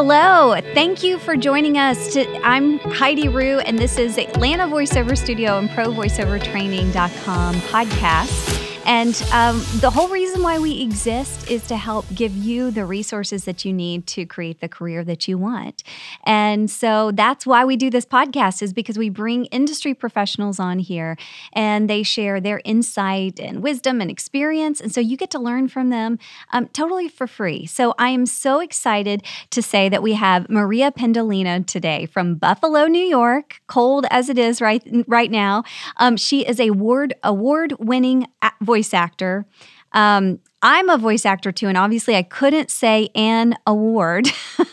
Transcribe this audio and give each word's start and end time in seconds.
Hello, 0.00 0.54
thank 0.74 1.02
you 1.02 1.18
for 1.18 1.36
joining 1.36 1.76
us. 1.76 2.12
To, 2.12 2.24
I'm 2.46 2.78
Heidi 2.78 3.26
Rew, 3.26 3.58
and 3.58 3.76
this 3.76 3.98
is 3.98 4.16
Atlanta 4.16 4.62
Voiceover 4.62 5.18
Studio 5.18 5.58
and 5.58 5.68
ProVoiceOverTraining.com 5.70 7.54
podcast. 7.62 8.67
And 8.88 9.22
um, 9.34 9.62
the 9.80 9.90
whole 9.90 10.08
reason 10.08 10.42
why 10.42 10.58
we 10.58 10.80
exist 10.80 11.50
is 11.50 11.66
to 11.66 11.76
help 11.76 12.06
give 12.14 12.34
you 12.34 12.70
the 12.70 12.86
resources 12.86 13.44
that 13.44 13.62
you 13.62 13.70
need 13.70 14.06
to 14.06 14.24
create 14.24 14.62
the 14.62 14.68
career 14.68 15.04
that 15.04 15.28
you 15.28 15.36
want. 15.36 15.82
And 16.24 16.70
so 16.70 17.12
that's 17.12 17.46
why 17.46 17.66
we 17.66 17.76
do 17.76 17.90
this 17.90 18.06
podcast 18.06 18.62
is 18.62 18.72
because 18.72 18.96
we 18.96 19.10
bring 19.10 19.44
industry 19.46 19.92
professionals 19.92 20.58
on 20.58 20.78
here 20.78 21.18
and 21.52 21.90
they 21.90 22.02
share 22.02 22.40
their 22.40 22.62
insight 22.64 23.38
and 23.38 23.62
wisdom 23.62 24.00
and 24.00 24.10
experience. 24.10 24.80
And 24.80 24.90
so 24.90 25.02
you 25.02 25.18
get 25.18 25.30
to 25.32 25.38
learn 25.38 25.68
from 25.68 25.90
them 25.90 26.18
um, 26.54 26.68
totally 26.68 27.08
for 27.08 27.26
free. 27.26 27.66
So 27.66 27.94
I 27.98 28.08
am 28.08 28.24
so 28.24 28.58
excited 28.58 29.22
to 29.50 29.60
say 29.60 29.90
that 29.90 30.02
we 30.02 30.14
have 30.14 30.48
Maria 30.48 30.90
Pendolino 30.92 31.66
today 31.66 32.06
from 32.06 32.36
Buffalo, 32.36 32.86
New 32.86 33.04
York, 33.04 33.60
cold 33.66 34.06
as 34.10 34.30
it 34.30 34.38
is 34.38 34.62
right, 34.62 34.82
right 35.06 35.30
now. 35.30 35.62
Um, 35.98 36.16
she 36.16 36.46
is 36.46 36.58
a 36.58 36.68
award 36.68 37.12
award 37.22 37.74
winning 37.78 38.26
voice 38.62 38.77
voice 38.78 38.94
actor. 38.94 39.44
Um, 39.92 40.38
I'm 40.62 40.88
a 40.88 40.98
voice 40.98 41.24
actor 41.24 41.50
too, 41.50 41.66
and 41.66 41.76
obviously 41.76 42.14
I 42.14 42.22
couldn't 42.22 42.70
say 42.70 43.08
an 43.14 43.54
award 43.66 44.28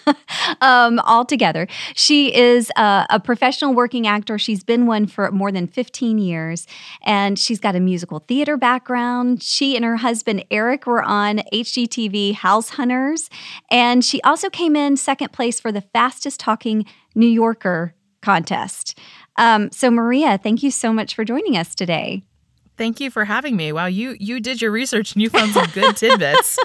um, 0.62 1.00
altogether. 1.00 1.68
She 1.96 2.36
is 2.36 2.72
a, 2.76 3.06
a, 3.10 3.20
professional 3.20 3.74
working 3.74 4.06
actor. 4.06 4.38
She's 4.38 4.64
been 4.64 4.88
one 4.88 5.08
for 5.08 5.32
more 5.32 5.52
than 5.52 5.68
15 5.68 6.18
years, 6.18 6.68
and 7.04 7.40
she's 7.40 7.60
got 7.60 7.76
a 7.76 7.80
musical 7.80 8.20
theater 8.20 8.58
background. 8.58 9.42
She 9.42 9.76
and 9.76 9.86
her 9.86 9.98
husband 9.98 10.44
Eric 10.52 10.86
were 10.86 11.04
on 11.04 11.42
HGTV 11.54 12.34
House 12.34 12.70
Hunters, 12.70 13.30
and 13.72 14.04
she 14.04 14.22
also 14.24 14.50
came 14.50 14.76
in 14.76 14.98
second 14.98 15.32
place 15.34 15.60
for 15.60 15.72
the 15.72 15.82
fastest 15.82 16.40
talking 16.40 16.86
New 17.16 17.28
Yorker 17.28 17.96
contest. 18.22 19.00
Um, 19.38 19.72
so, 19.72 19.90
Maria, 19.90 20.38
thank 20.38 20.62
you 20.62 20.72
so 20.72 20.92
much 20.92 21.16
for 21.16 21.24
joining 21.24 21.58
us 21.58 21.74
today. 21.74 22.24
Thank 22.78 23.00
you 23.00 23.10
for 23.10 23.26
having 23.26 23.56
me. 23.56 23.72
Wow, 23.72 23.86
you 23.86 24.16
you 24.20 24.40
did 24.40 24.62
your 24.62 24.72
research 24.72 25.14
and 25.14 25.22
you 25.22 25.30
found 25.30 25.52
some 25.52 25.68
good 25.74 25.96
tidbits. 25.98 26.58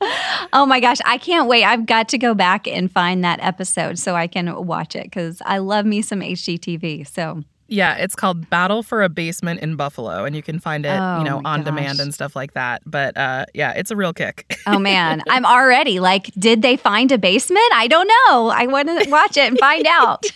oh 0.52 0.66
my 0.66 0.80
gosh, 0.80 0.98
I 1.04 1.18
can't 1.18 1.48
wait. 1.48 1.64
I've 1.64 1.86
got 1.86 2.08
to 2.10 2.18
go 2.18 2.34
back 2.34 2.66
and 2.66 2.90
find 2.90 3.24
that 3.24 3.40
episode 3.40 3.98
so 3.98 4.14
I 4.14 4.26
can 4.26 4.66
watch 4.66 4.96
it 4.96 5.10
cuz 5.12 5.40
I 5.44 5.58
love 5.58 5.86
me 5.86 6.02
some 6.02 6.20
HGTV. 6.20 7.06
So 7.06 7.44
yeah, 7.72 7.94
it's 7.94 8.14
called 8.14 8.50
Battle 8.50 8.82
for 8.82 9.02
a 9.02 9.08
Basement 9.08 9.60
in 9.60 9.76
Buffalo, 9.76 10.24
and 10.26 10.36
you 10.36 10.42
can 10.42 10.60
find 10.60 10.84
it, 10.84 10.90
oh, 10.90 11.18
you 11.18 11.24
know, 11.24 11.38
on 11.38 11.60
gosh. 11.60 11.64
demand 11.64 12.00
and 12.00 12.12
stuff 12.12 12.36
like 12.36 12.52
that. 12.52 12.82
But 12.84 13.16
uh, 13.16 13.46
yeah, 13.54 13.72
it's 13.72 13.90
a 13.90 13.96
real 13.96 14.12
kick. 14.12 14.58
oh 14.66 14.78
man, 14.78 15.22
I'm 15.30 15.46
already 15.46 15.98
like, 15.98 16.26
did 16.38 16.60
they 16.60 16.76
find 16.76 17.10
a 17.10 17.18
basement? 17.18 17.64
I 17.72 17.88
don't 17.88 18.08
know. 18.08 18.48
I 18.48 18.66
want 18.66 18.88
to 18.88 19.10
watch 19.10 19.38
it 19.38 19.48
and 19.48 19.58
find 19.58 19.86
out. 19.86 20.26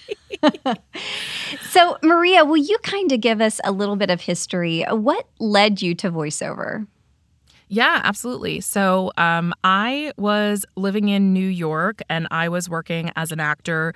So, 1.70 1.96
Maria, 2.02 2.44
will 2.44 2.56
you 2.56 2.78
kind 2.82 3.12
of 3.12 3.20
give 3.20 3.40
us 3.40 3.60
a 3.64 3.72
little 3.72 3.96
bit 3.96 4.10
of 4.10 4.20
history? 4.20 4.84
What 4.90 5.26
led 5.38 5.82
you 5.82 5.94
to 5.96 6.10
voiceover? 6.10 6.86
Yeah, 7.68 8.00
absolutely. 8.04 8.60
So 8.60 9.10
um, 9.16 9.52
I 9.64 10.12
was 10.16 10.64
living 10.76 11.08
in 11.08 11.32
New 11.32 11.48
York 11.48 12.00
and 12.08 12.28
I 12.30 12.48
was 12.48 12.68
working 12.68 13.10
as 13.16 13.32
an 13.32 13.40
actor 13.40 13.92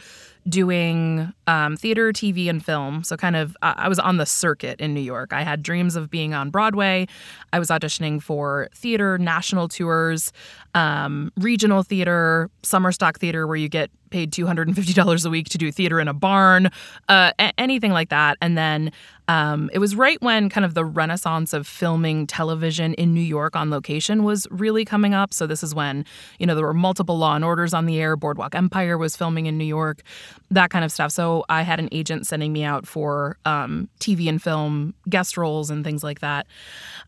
doing 0.48 1.32
um, 1.46 1.76
theater, 1.76 2.12
TV, 2.12 2.48
and 2.48 2.64
film. 2.64 3.04
So, 3.04 3.16
kind 3.16 3.36
of, 3.36 3.56
I 3.62 3.88
was 3.88 3.98
on 3.98 4.16
the 4.16 4.26
circuit 4.26 4.80
in 4.80 4.94
New 4.94 5.00
York. 5.00 5.32
I 5.32 5.42
had 5.42 5.62
dreams 5.62 5.96
of 5.96 6.10
being 6.10 6.34
on 6.34 6.50
Broadway. 6.50 7.06
I 7.52 7.58
was 7.58 7.68
auditioning 7.68 8.22
for 8.22 8.68
theater, 8.74 9.18
national 9.18 9.68
tours, 9.68 10.32
um, 10.74 11.30
regional 11.36 11.82
theater, 11.82 12.50
summer 12.62 12.92
stock 12.92 13.18
theater, 13.18 13.46
where 13.46 13.56
you 13.56 13.68
get 13.68 13.90
paid 14.10 14.32
$250 14.32 15.24
a 15.26 15.30
week 15.30 15.48
to 15.50 15.58
do 15.58 15.70
theater 15.70 16.00
in 16.00 16.08
a 16.08 16.14
barn, 16.14 16.70
uh, 17.08 17.32
anything 17.58 17.92
like 17.92 18.08
that. 18.08 18.36
And 18.40 18.56
then 18.58 18.92
um, 19.30 19.70
it 19.72 19.78
was 19.78 19.94
right 19.94 20.20
when 20.20 20.48
kind 20.48 20.64
of 20.64 20.74
the 20.74 20.84
renaissance 20.84 21.52
of 21.52 21.66
filming 21.66 22.26
television 22.26 22.94
in 22.94 23.14
New 23.14 23.20
York 23.20 23.54
on 23.54 23.70
location 23.70 24.24
was 24.24 24.46
really 24.50 24.84
coming 24.84 25.14
up. 25.14 25.32
So, 25.32 25.46
this 25.46 25.62
is 25.62 25.74
when, 25.74 26.04
you 26.38 26.46
know, 26.46 26.54
there 26.54 26.64
were 26.64 26.74
multiple 26.74 27.16
Law 27.16 27.36
and 27.36 27.44
Orders 27.44 27.72
on 27.72 27.86
the 27.86 28.00
air. 28.00 28.16
Boardwalk 28.16 28.54
Empire 28.54 28.98
was 28.98 29.16
filming 29.16 29.46
in 29.46 29.56
New 29.56 29.64
York 29.64 30.02
that 30.50 30.70
kind 30.70 30.84
of 30.84 30.90
stuff. 30.92 31.12
So 31.12 31.44
I 31.48 31.62
had 31.62 31.78
an 31.78 31.88
agent 31.92 32.26
sending 32.26 32.52
me 32.52 32.64
out 32.64 32.86
for 32.86 33.38
um, 33.44 33.88
TV 34.00 34.28
and 34.28 34.42
film 34.42 34.94
guest 35.08 35.36
roles 35.36 35.70
and 35.70 35.84
things 35.84 36.02
like 36.02 36.20
that. 36.20 36.46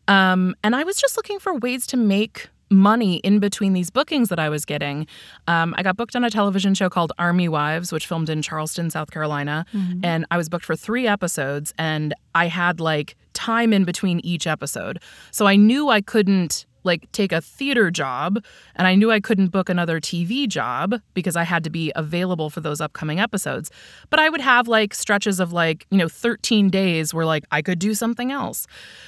Um, 0.09 0.55
and 0.63 0.77
I 0.77 0.85
was 0.85 0.97
just 0.97 1.17
looking 1.17 1.39
for 1.39 1.55
ways 1.59 1.87
to 1.89 1.97
make 1.97 2.49
money 2.73 3.17
in 3.19 3.39
between 3.39 3.73
these 3.73 3.91
bookings 3.91 4.29
that 4.31 4.39
I 4.39 4.49
was 4.49 4.65
getting. 4.65 5.07
Um, 5.47 5.75
I 5.77 5.83
got 5.83 5.97
booked 5.97 6.17
on 6.17 6.25
a 6.25 6.31
television 6.31 6.75
show 6.75 6.89
called 6.89 7.13
Army 7.19 7.49
Wives, 7.49 7.93
which 7.93 8.07
filmed 8.07 8.29
in 8.29 8.43
Charleston, 8.43 8.91
South 8.91 9.11
Carolina. 9.11 9.65
Mm-hmm. 9.73 10.05
And 10.05 10.27
I 10.31 10.37
was 10.37 10.49
booked 10.49 10.65
for 10.65 10.77
three 10.77 11.07
episodes, 11.07 11.73
and 11.79 12.15
I 12.35 12.47
had 12.49 12.81
like 12.81 13.17
time 13.35 13.73
in 13.73 13.85
between 13.85 14.21
each 14.21 14.47
episode. 14.47 15.01
So 15.31 15.47
I 15.47 15.57
knew 15.57 15.89
I 15.89 16.01
couldn't 16.01 16.67
like 16.85 17.11
take 17.13 17.33
a 17.33 17.41
theater 17.41 17.91
job 17.91 18.43
and 18.77 18.87
I 18.87 18.95
knew 18.95 19.11
I 19.11 19.21
couldn't 19.21 19.49
book 19.49 19.69
another 19.69 20.01
TV 20.01 20.49
job 20.49 21.01
because 21.15 21.37
I 21.37 21.45
had 21.45 21.65
to 21.65 21.71
be 21.71 21.93
available 21.97 22.51
for 22.51 22.61
those 22.61 22.81
upcoming 22.81 23.21
episodes. 23.21 23.71
But 24.11 24.21
I 24.21 24.29
would 24.29 24.41
have 24.41 24.69
like 24.69 24.95
stretches 24.95 25.41
of 25.41 25.53
like, 25.53 25.87
you 25.91 25.99
know, 25.99 26.09
13 26.09 26.71
days 26.71 27.15
where 27.15 27.27
like 27.27 27.45
I 27.51 27.63
could 27.63 27.79
do 27.79 27.95
something 27.95 28.33
else. 28.33 28.67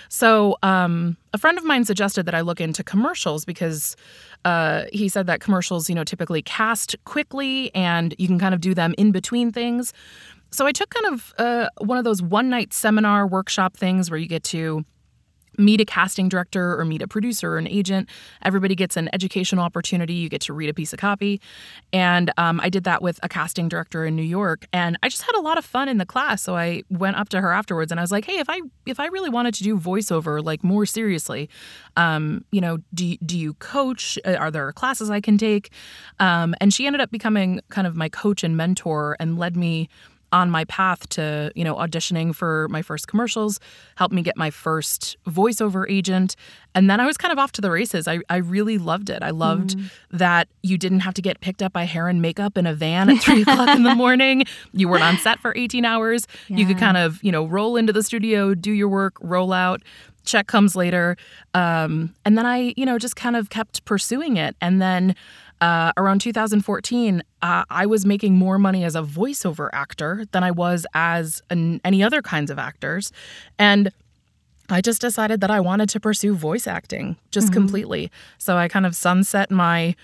So, 0.09 0.57
um, 0.63 1.17
a 1.33 1.39
friend 1.39 1.59
of 1.59 1.65
mine 1.65 1.85
suggested 1.85 2.27
that 2.27 2.35
I 2.35 2.43
look 2.43 2.61
into 2.61 2.85
commercials 2.85 3.45
because 3.45 3.97
uh, 4.45 4.85
he 4.93 5.09
said 5.09 5.27
that 5.27 5.41
commercials, 5.41 5.89
you 5.89 5.95
know, 5.97 6.05
typically 6.05 6.43
cast 6.43 6.95
quickly 7.05 7.75
and 7.75 8.15
you 8.19 8.29
can 8.29 8.39
kind 8.39 8.55
of 8.55 8.61
do 8.61 8.73
them 8.73 8.95
in 8.99 9.11
between 9.11 9.51
things. 9.51 9.93
So 10.51 10.67
I 10.67 10.73
took 10.73 10.91
kind 10.91 11.13
of 11.13 11.35
uh, 11.39 11.69
one 11.79 11.99
of 11.99 12.05
those 12.05 12.23
one 12.23 12.49
night 12.49 12.73
seminar 12.73 13.27
workshop 13.27 13.77
things 13.77 14.09
where 14.09 14.19
you 14.19 14.29
get 14.29 14.45
to 14.45 14.85
meet 15.59 15.81
a 15.81 15.85
casting 15.85 16.29
director 16.29 16.79
or 16.79 16.85
meet 16.85 17.03
a 17.03 17.09
producer 17.09 17.53
or 17.53 17.59
an 17.59 17.69
agent. 17.69 18.09
Everybody 18.43 18.75
gets 18.75 18.97
an 18.97 19.09
educational 19.13 19.65
opportunity. 19.65 20.15
You 20.15 20.29
get 20.29 20.41
to 20.43 20.53
read 20.53 20.69
a 20.69 20.75
piece 20.75 20.93
of 20.93 20.99
copy. 20.99 21.41
And 21.93 22.33
um, 22.37 22.61
I 22.61 22.69
did 22.69 22.85
that 22.85 23.03
with 23.03 23.21
a 23.23 23.29
casting 23.29 23.69
director 23.69 24.05
in 24.05 24.17
New 24.17 24.23
York. 24.23 24.67
And 24.73 24.99
I 25.03 25.09
just 25.09 25.23
had 25.23 25.35
a 25.37 25.41
lot 25.41 25.59
of 25.59 25.65
fun 25.65 25.89
in 25.89 25.99
the 25.99 26.07
class. 26.07 26.43
So 26.43 26.57
I 26.57 26.83
went 26.91 27.17
up 27.17 27.29
to 27.31 27.41
her 27.41 27.53
afterwards 27.53 27.91
and 27.91 28.01
I 28.01 28.03
was 28.03 28.13
like, 28.13 28.25
hey, 28.25 28.39
if 28.39 28.49
I 28.49 28.61
if 28.87 29.01
I 29.01 29.07
really 29.07 29.31
wanted 29.31 29.55
to 29.55 29.63
do 29.63 29.79
voiceover 29.79 30.45
like 30.45 30.63
more 30.63 30.87
seriously, 30.87 31.49
um, 31.97 32.45
you 32.51 32.61
know, 32.61 32.79
do, 32.93 33.17
do 33.19 33.39
you 33.39 33.55
coach? 33.55 34.19
Uh, 34.25 34.35
are 34.35 34.51
there 34.51 34.73
classes 34.73 35.11
I 35.11 35.21
can 35.21 35.39
take? 35.39 35.71
Um, 36.21 36.55
and 36.61 36.73
she 36.73 36.87
ended 36.87 37.01
up 37.01 37.11
becoming 37.11 37.61
kind 37.71 37.87
of 37.87 37.97
my 37.97 38.09
coach 38.09 38.45
and 38.45 38.57
mentor 38.57 39.17
and 39.21 39.39
led 39.39 39.57
me 39.57 39.89
on 40.35 40.51
my 40.51 40.65
path 40.65 41.09
to, 41.11 41.53
you 41.55 41.63
know, 41.63 41.77
auditioning 41.77 42.35
for 42.35 42.67
my 42.69 42.83
first 42.83 43.07
commercials, 43.07 43.61
helped 43.95 44.13
me 44.13 44.21
get 44.21 44.37
my 44.37 44.51
first 44.51 45.17
voiceover 45.29 45.89
agent. 45.89 46.35
And 46.75 46.91
then 46.91 46.99
I 46.99 47.07
was 47.07 47.17
kind 47.17 47.31
of 47.31 47.39
off 47.39 47.53
to 47.53 47.61
the 47.61 47.71
races. 47.71 48.09
I, 48.09 48.19
I 48.29 48.39
really 48.39 48.77
loved 48.77 49.11
it. 49.11 49.23
I 49.23 49.31
loved 49.31 49.79
mm. 49.79 49.91
that 50.11 50.49
you 50.65 50.77
didn't 50.77 51.01
have 51.01 51.15
to 51.15 51.23
get 51.23 51.41
picked 51.41 51.63
up 51.63 51.73
by 51.73 51.85
hair 51.85 52.09
and 52.09 52.21
makeup 52.21 52.59
in 52.59 52.67
a 52.67 52.75
van 52.75 53.11
at 53.11 53.23
three 53.23 53.43
o'clock 53.43 53.69
in 53.69 53.85
the 53.85 53.95
morning. 54.05 54.43
You 54.73 54.89
weren't 54.89 55.05
on 55.05 55.19
set 55.19 55.39
for 55.39 55.57
18 55.57 55.85
hours. 55.85 56.27
Yeah. 56.49 56.57
You 56.57 56.67
could 56.67 56.79
kind 56.79 56.97
of, 56.97 57.23
you 57.23 57.31
know, 57.31 57.47
roll 57.47 57.77
into 57.77 57.93
the 57.93 58.03
studio, 58.03 58.55
do 58.55 58.73
your 58.73 58.89
work, 58.89 59.15
roll 59.21 59.53
out 59.53 59.83
check 60.25 60.47
comes 60.47 60.75
later 60.75 61.17
um, 61.55 62.15
and 62.25 62.37
then 62.37 62.47
i 62.47 62.73
you 62.77 62.87
know 62.87 62.99
just 62.99 63.17
kind 63.17 63.37
of 63.37 63.51
kept 63.51 63.85
pursuing 63.85 64.37
it 64.37 64.57
and 64.61 64.81
then 64.81 65.15
uh, 65.61 65.93
around 65.97 66.21
2014, 66.21 67.23
uh, 67.41 67.65
I 67.71 67.87
was 67.87 68.05
making 68.05 68.37
more 68.37 68.59
money 68.59 68.85
as 68.85 68.95
a 68.95 69.03
voiceover 69.03 69.71
actor 69.73 70.27
than 70.33 70.43
I 70.43 70.51
was 70.51 70.87
as 70.93 71.41
an, 71.49 71.81
any 71.85 72.03
other 72.03 72.21
kinds 72.21 72.51
of 72.51 72.59
actors. 72.59 73.13
And 73.59 73.91
I 74.69 74.81
just 74.81 75.01
decided 75.01 75.41
that 75.41 75.51
I 75.51 75.61
wanted 75.61 75.89
to 75.91 76.01
pursue 76.01 76.35
voice 76.35 76.67
acting 76.67 77.17
just 77.31 77.47
mm-hmm. 77.47 77.55
completely. 77.55 78.11
So 78.39 78.57
I 78.57 78.69
kind 78.69 78.85
of 78.85 78.97
sunset 78.97 79.51
my 79.51 79.95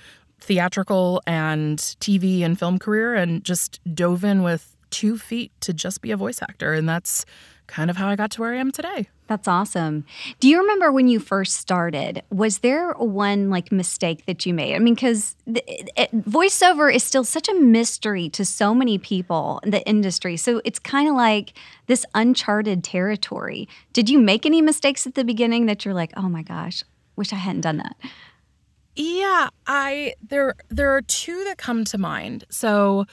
theatrical 0.41 1.21
and 1.27 1.79
TV 1.79 2.43
and 2.43 2.59
film 2.59 2.79
career 2.79 3.15
and 3.15 3.45
just 3.45 3.81
dove 3.95 4.25
in 4.25 4.43
with 4.43 4.77
two 4.91 5.19
feet 5.19 5.53
to 5.61 5.73
just 5.73 6.01
be 6.01 6.11
a 6.11 6.17
voice 6.17 6.43
actor. 6.43 6.73
And 6.73 6.89
that's 6.89 7.25
kind 7.71 7.89
of 7.91 7.97
how 7.97 8.09
I 8.09 8.17
got 8.17 8.31
to 8.33 8.41
where 8.41 8.53
I 8.53 8.57
am 8.59 8.71
today. 8.71 9.09
That's 9.29 9.47
awesome. 9.47 10.05
Do 10.41 10.49
you 10.49 10.59
remember 10.59 10.91
when 10.91 11.07
you 11.07 11.21
first 11.21 11.55
started? 11.57 12.23
Was 12.31 12.59
there 12.59 12.93
one 12.95 13.49
like 13.49 13.71
mistake 13.71 14.27
that 14.27 14.45
you 14.45 14.53
made? 14.53 14.75
I 14.75 14.81
mean, 14.81 14.95
because 14.95 15.37
voiceover 15.49 16.93
is 16.93 17.05
still 17.05 17.23
such 17.23 17.49
a 17.49 17.55
mystery 17.55 18.29
to 18.31 18.45
so 18.45 18.75
many 18.75 18.99
people 18.99 19.61
in 19.63 19.71
the 19.71 19.87
industry. 19.87 20.37
So 20.37 20.61
it's 20.65 20.81
kind 20.81 21.09
of 21.09 21.15
like 21.15 21.53
this 21.87 22.05
uncharted 22.15 22.83
territory. 22.83 23.69
Did 23.93 24.11
you 24.11 24.19
make 24.19 24.45
any 24.45 24.61
mistakes 24.61 25.07
at 25.07 25.15
the 25.15 25.25
beginning 25.25 25.67
that 25.67 25.85
you're 25.85 25.95
like, 25.95 26.13
oh 26.17 26.29
my 26.29 26.43
gosh, 26.43 26.83
wish 27.15 27.33
I 27.33 27.37
hadn't 27.37 27.63
done 27.63 27.77
that? 27.77 27.97
Yeah, 28.97 29.51
I 29.67 30.15
there 30.29 30.57
there 30.69 30.95
are 30.97 31.03
two 31.03 31.45
that 31.45 31.57
come 31.57 31.85
to 31.85 31.99
mind. 31.99 32.45
So 32.51 33.07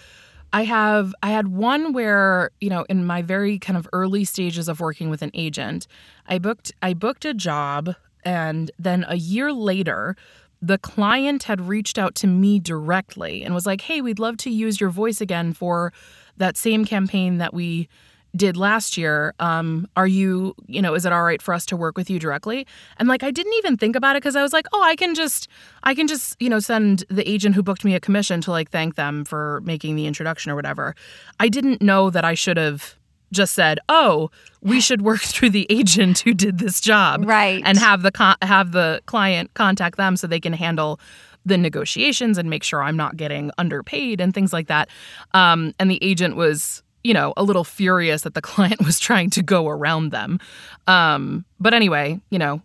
I 0.58 0.64
have 0.64 1.14
I 1.22 1.30
had 1.30 1.50
one 1.50 1.94
where, 1.94 2.50
you 2.60 2.72
know, 2.72 2.84
in 2.90 3.06
my 3.06 3.22
very 3.22 3.60
kind 3.60 3.78
of 3.78 3.88
early 3.94 4.26
stages 4.26 4.68
of 4.68 4.80
working 4.80 5.12
with 5.12 5.22
an 5.22 5.30
agent, 5.36 5.86
I 6.26 6.40
booked 6.40 6.72
I 6.82 6.96
booked 6.96 7.26
a 7.26 7.36
job 7.36 7.94
and 8.26 8.72
then 8.80 9.06
a 9.08 9.18
year 9.18 9.54
later 9.54 10.16
the 10.60 10.80
client 10.80 11.44
had 11.44 11.62
reached 11.62 12.00
out 12.00 12.16
to 12.16 12.28
me 12.28 12.58
directly 12.58 13.44
and 13.44 13.54
was 13.54 13.68
like, 13.68 13.82
"Hey, 13.82 14.02
we'd 14.02 14.18
love 14.18 14.38
to 14.38 14.50
use 14.50 14.82
your 14.82 14.90
voice 14.90 15.22
again 15.22 15.54
for 15.54 15.94
that 16.38 16.58
same 16.58 16.86
campaign 16.86 17.38
that 17.38 17.54
we 17.54 17.88
did 18.36 18.58
last 18.58 18.98
year. 18.98 19.34
Um, 19.40 19.88
are 19.96 20.08
you, 20.08 20.56
you 20.68 20.82
know, 20.82 20.94
is 20.94 21.06
it 21.06 21.12
all 21.12 21.24
right 21.24 21.42
for 21.42 21.54
us 21.54 21.66
to 21.68 21.78
work 21.78 21.98
with 21.98 22.10
you 22.10 22.20
directly? 22.20 22.68
And 22.98 23.08
like, 23.08 23.24
I 23.24 23.32
didn't 23.32 23.54
even 23.54 23.78
think 23.78 23.96
about 23.96 24.16
it 24.16 24.22
because 24.22 24.36
I 24.36 24.42
was 24.42 24.54
like, 24.54 24.68
oh, 24.74 24.84
I 24.84 24.96
can 24.96 25.16
just, 25.16 25.48
I 25.84 25.96
can 25.96 26.08
just, 26.08 26.40
you 26.42 26.50
know, 26.50 26.60
send 26.60 27.04
the 27.10 27.28
agent 27.28 27.56
who 27.56 27.64
booked 27.64 27.84
me 27.84 27.96
a 27.96 28.00
commission 28.00 28.42
to 28.42 28.52
like 28.52 28.70
thank 28.70 28.96
them 28.96 29.26
for 29.26 29.62
making 29.64 29.96
the 29.96 30.06
introduction 30.06 30.52
or 30.52 30.56
whatever. 30.56 30.96
I 31.40 31.50
didn't 31.50 31.82
know 31.82 32.10
that 32.10 32.26
I 32.26 32.34
should 32.34 32.58
have 32.58 32.96
just 33.32 33.54
said, 33.54 33.80
"Oh, 33.90 34.32
we 34.62 34.80
should 34.88 35.02
work 35.02 35.22
through 35.22 35.50
the 35.50 35.68
agent 35.70 36.20
who 36.20 36.34
did 36.34 36.60
this 36.60 36.80
job, 36.80 37.26
right?" 37.26 37.62
And 37.66 37.78
have 37.78 38.02
the 38.02 38.12
con- 38.12 38.38
have 38.42 38.72
the 38.72 39.02
client 39.06 39.54
contact 39.54 39.98
them 39.98 40.16
so 40.16 40.28
they 40.28 40.40
can 40.40 40.54
handle 40.54 41.00
the 41.46 41.58
negotiations 41.58 42.38
and 42.38 42.50
make 42.50 42.64
sure 42.64 42.84
I'm 42.84 42.98
not 42.98 43.16
getting 43.16 43.52
underpaid 43.58 44.20
and 44.20 44.34
things 44.34 44.52
like 44.52 44.68
that. 44.68 44.90
Um, 45.34 45.74
and 45.80 45.90
the 45.90 45.98
agent 46.04 46.36
was, 46.36 46.84
you 47.04 47.14
know, 47.14 47.34
a 47.38 47.44
little 47.44 47.64
furious 47.64 48.22
that 48.24 48.34
the 48.34 48.42
client 48.54 48.84
was 48.86 49.00
trying 49.00 49.30
to 49.32 49.44
go 49.44 49.68
around 49.68 50.12
them. 50.12 50.40
Um, 50.88 51.46
but 51.60 51.74
anyway, 51.74 52.20
you 52.30 52.40
know, 52.40 52.62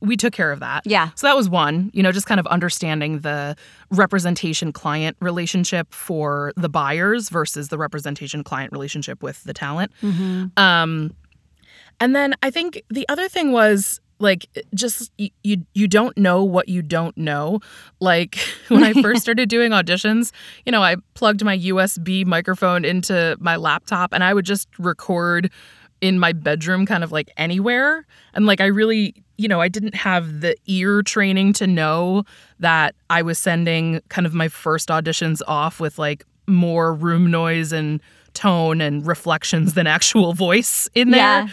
we 0.00 0.16
took 0.16 0.32
care 0.32 0.52
of 0.52 0.60
that. 0.60 0.82
Yeah. 0.84 1.10
So 1.14 1.26
that 1.26 1.36
was 1.36 1.48
one, 1.48 1.90
you 1.92 2.02
know, 2.02 2.12
just 2.12 2.26
kind 2.26 2.38
of 2.38 2.46
understanding 2.46 3.20
the 3.20 3.56
representation 3.90 4.72
client 4.72 5.16
relationship 5.20 5.92
for 5.92 6.52
the 6.56 6.68
buyers 6.68 7.30
versus 7.30 7.68
the 7.68 7.78
representation 7.78 8.44
client 8.44 8.72
relationship 8.72 9.22
with 9.22 9.42
the 9.44 9.54
talent. 9.54 9.92
Mm-hmm. 10.02 10.58
Um, 10.62 11.14
and 12.00 12.14
then 12.14 12.34
I 12.42 12.50
think 12.50 12.82
the 12.90 13.08
other 13.08 13.28
thing 13.28 13.52
was 13.52 14.00
like 14.18 14.46
eh, 14.56 14.62
just 14.74 15.12
you 15.16 15.64
you 15.74 15.88
don't 15.88 16.16
know 16.16 16.42
what 16.42 16.68
you 16.68 16.82
don't 16.82 17.16
know. 17.16 17.60
Like 18.00 18.38
when 18.68 18.84
i 18.84 18.92
first 18.94 19.22
started 19.26 19.48
doing 19.48 19.72
auditions 19.72 20.32
you 20.64 20.72
know 20.72 20.82
i 20.82 20.96
plugged 21.14 21.44
my 21.44 21.56
usb 21.58 22.26
microphone 22.26 22.84
into 22.84 23.36
my 23.40 23.56
laptop 23.56 24.12
and 24.12 24.22
i 24.24 24.34
would 24.34 24.44
just 24.44 24.68
record 24.78 25.50
in 26.00 26.18
my 26.18 26.32
bedroom 26.32 26.84
kind 26.84 27.02
of 27.02 27.10
like 27.10 27.30
anywhere. 27.36 28.06
And 28.34 28.46
like 28.46 28.60
i 28.60 28.66
really 28.66 29.14
you 29.38 29.48
know 29.48 29.60
i 29.60 29.68
didn't 29.68 29.94
have 29.94 30.40
the 30.40 30.56
ear 30.66 31.02
training 31.02 31.52
to 31.54 31.66
know 31.66 32.24
that 32.58 32.94
i 33.10 33.22
was 33.22 33.38
sending 33.38 34.00
kind 34.08 34.26
of 34.26 34.34
my 34.34 34.48
first 34.48 34.88
auditions 34.88 35.40
off 35.46 35.80
with 35.80 35.98
like 35.98 36.24
more 36.46 36.94
room 36.94 37.30
noise 37.30 37.72
and 37.72 38.00
tone 38.36 38.80
and 38.80 39.06
reflections 39.06 39.74
than 39.74 39.86
actual 39.86 40.32
voice 40.34 40.88
in 40.94 41.10
there. 41.10 41.20
Yeah. 41.20 41.48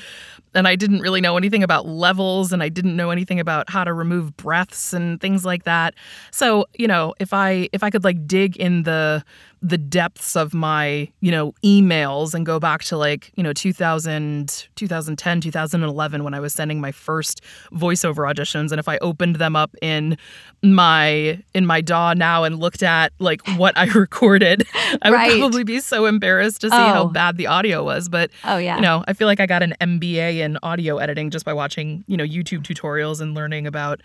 And 0.56 0.68
I 0.68 0.76
didn't 0.76 1.00
really 1.00 1.22
know 1.22 1.38
anything 1.38 1.64
about 1.64 1.88
levels 1.88 2.54
and 2.54 2.62
I 2.64 2.70
didn't 2.70 2.96
know 2.96 3.10
anything 3.10 3.40
about 3.40 3.70
how 3.70 3.84
to 3.84 3.94
remove 3.94 4.36
breaths 4.38 4.94
and 4.94 5.20
things 5.20 5.46
like 5.46 5.64
that. 5.64 5.96
So, 6.32 6.66
you 6.76 6.88
know, 6.88 7.14
if 7.20 7.34
I 7.34 7.70
if 7.74 7.84
I 7.84 7.90
could 7.90 8.04
like 8.04 8.28
dig 8.28 8.58
in 8.58 8.84
the 8.84 9.24
the 9.66 9.78
depths 9.78 10.36
of 10.36 10.54
my, 10.54 11.10
you 11.22 11.32
know, 11.32 11.54
emails 11.64 12.34
and 12.34 12.46
go 12.46 12.60
back 12.60 12.84
to 12.84 12.98
like, 12.98 13.32
you 13.36 13.42
know, 13.44 13.54
2000 13.54 14.68
2010, 14.76 15.40
2011 15.40 16.24
when 16.26 16.34
I 16.34 16.42
was 16.42 16.54
sending 16.54 16.82
my 16.82 16.92
first 16.92 17.42
voiceover 17.72 18.30
auditions 18.30 18.72
and 18.72 18.80
if 18.80 18.90
I 18.90 18.98
opened 18.98 19.38
them 19.38 19.56
up 19.56 19.74
in 19.82 20.18
my 20.62 21.42
in 21.54 21.66
my 21.66 21.80
DAW 21.82 22.14
now 22.14 22.44
and 22.44 22.60
looked 22.60 22.84
at 22.84 23.14
like 23.20 23.42
what 23.56 23.78
I 23.78 23.86
recorded, 23.96 24.68
I 25.02 25.12
Right. 25.12 25.32
would 25.32 25.40
probably 25.40 25.64
be 25.64 25.80
so 25.80 26.06
embarrassed 26.08 26.62
to 26.62 26.70
see 26.70 26.76
how 26.76 27.04
Oh. 27.04 27.08
bad 27.08 27.38
the 27.38 27.48
audio 27.48 27.84
was, 27.84 28.10
but 28.10 28.32
Oh 28.44 28.58
yeah. 28.58 28.76
you 28.76 28.82
know, 28.82 29.04
I 29.08 29.14
feel 29.14 29.28
like 29.28 29.40
I 29.40 29.46
got 29.46 29.64
an 29.64 29.76
MBA 29.82 30.40
in 30.40 30.58
audio 30.62 30.98
editing 30.98 31.30
just 31.30 31.46
by 31.46 31.54
watching, 31.54 32.04
you 32.08 32.18
know, 32.18 32.26
YouTube 32.26 32.64
tutorials 32.64 33.22
and 33.22 33.34
learning 33.34 33.66
about 33.68 34.02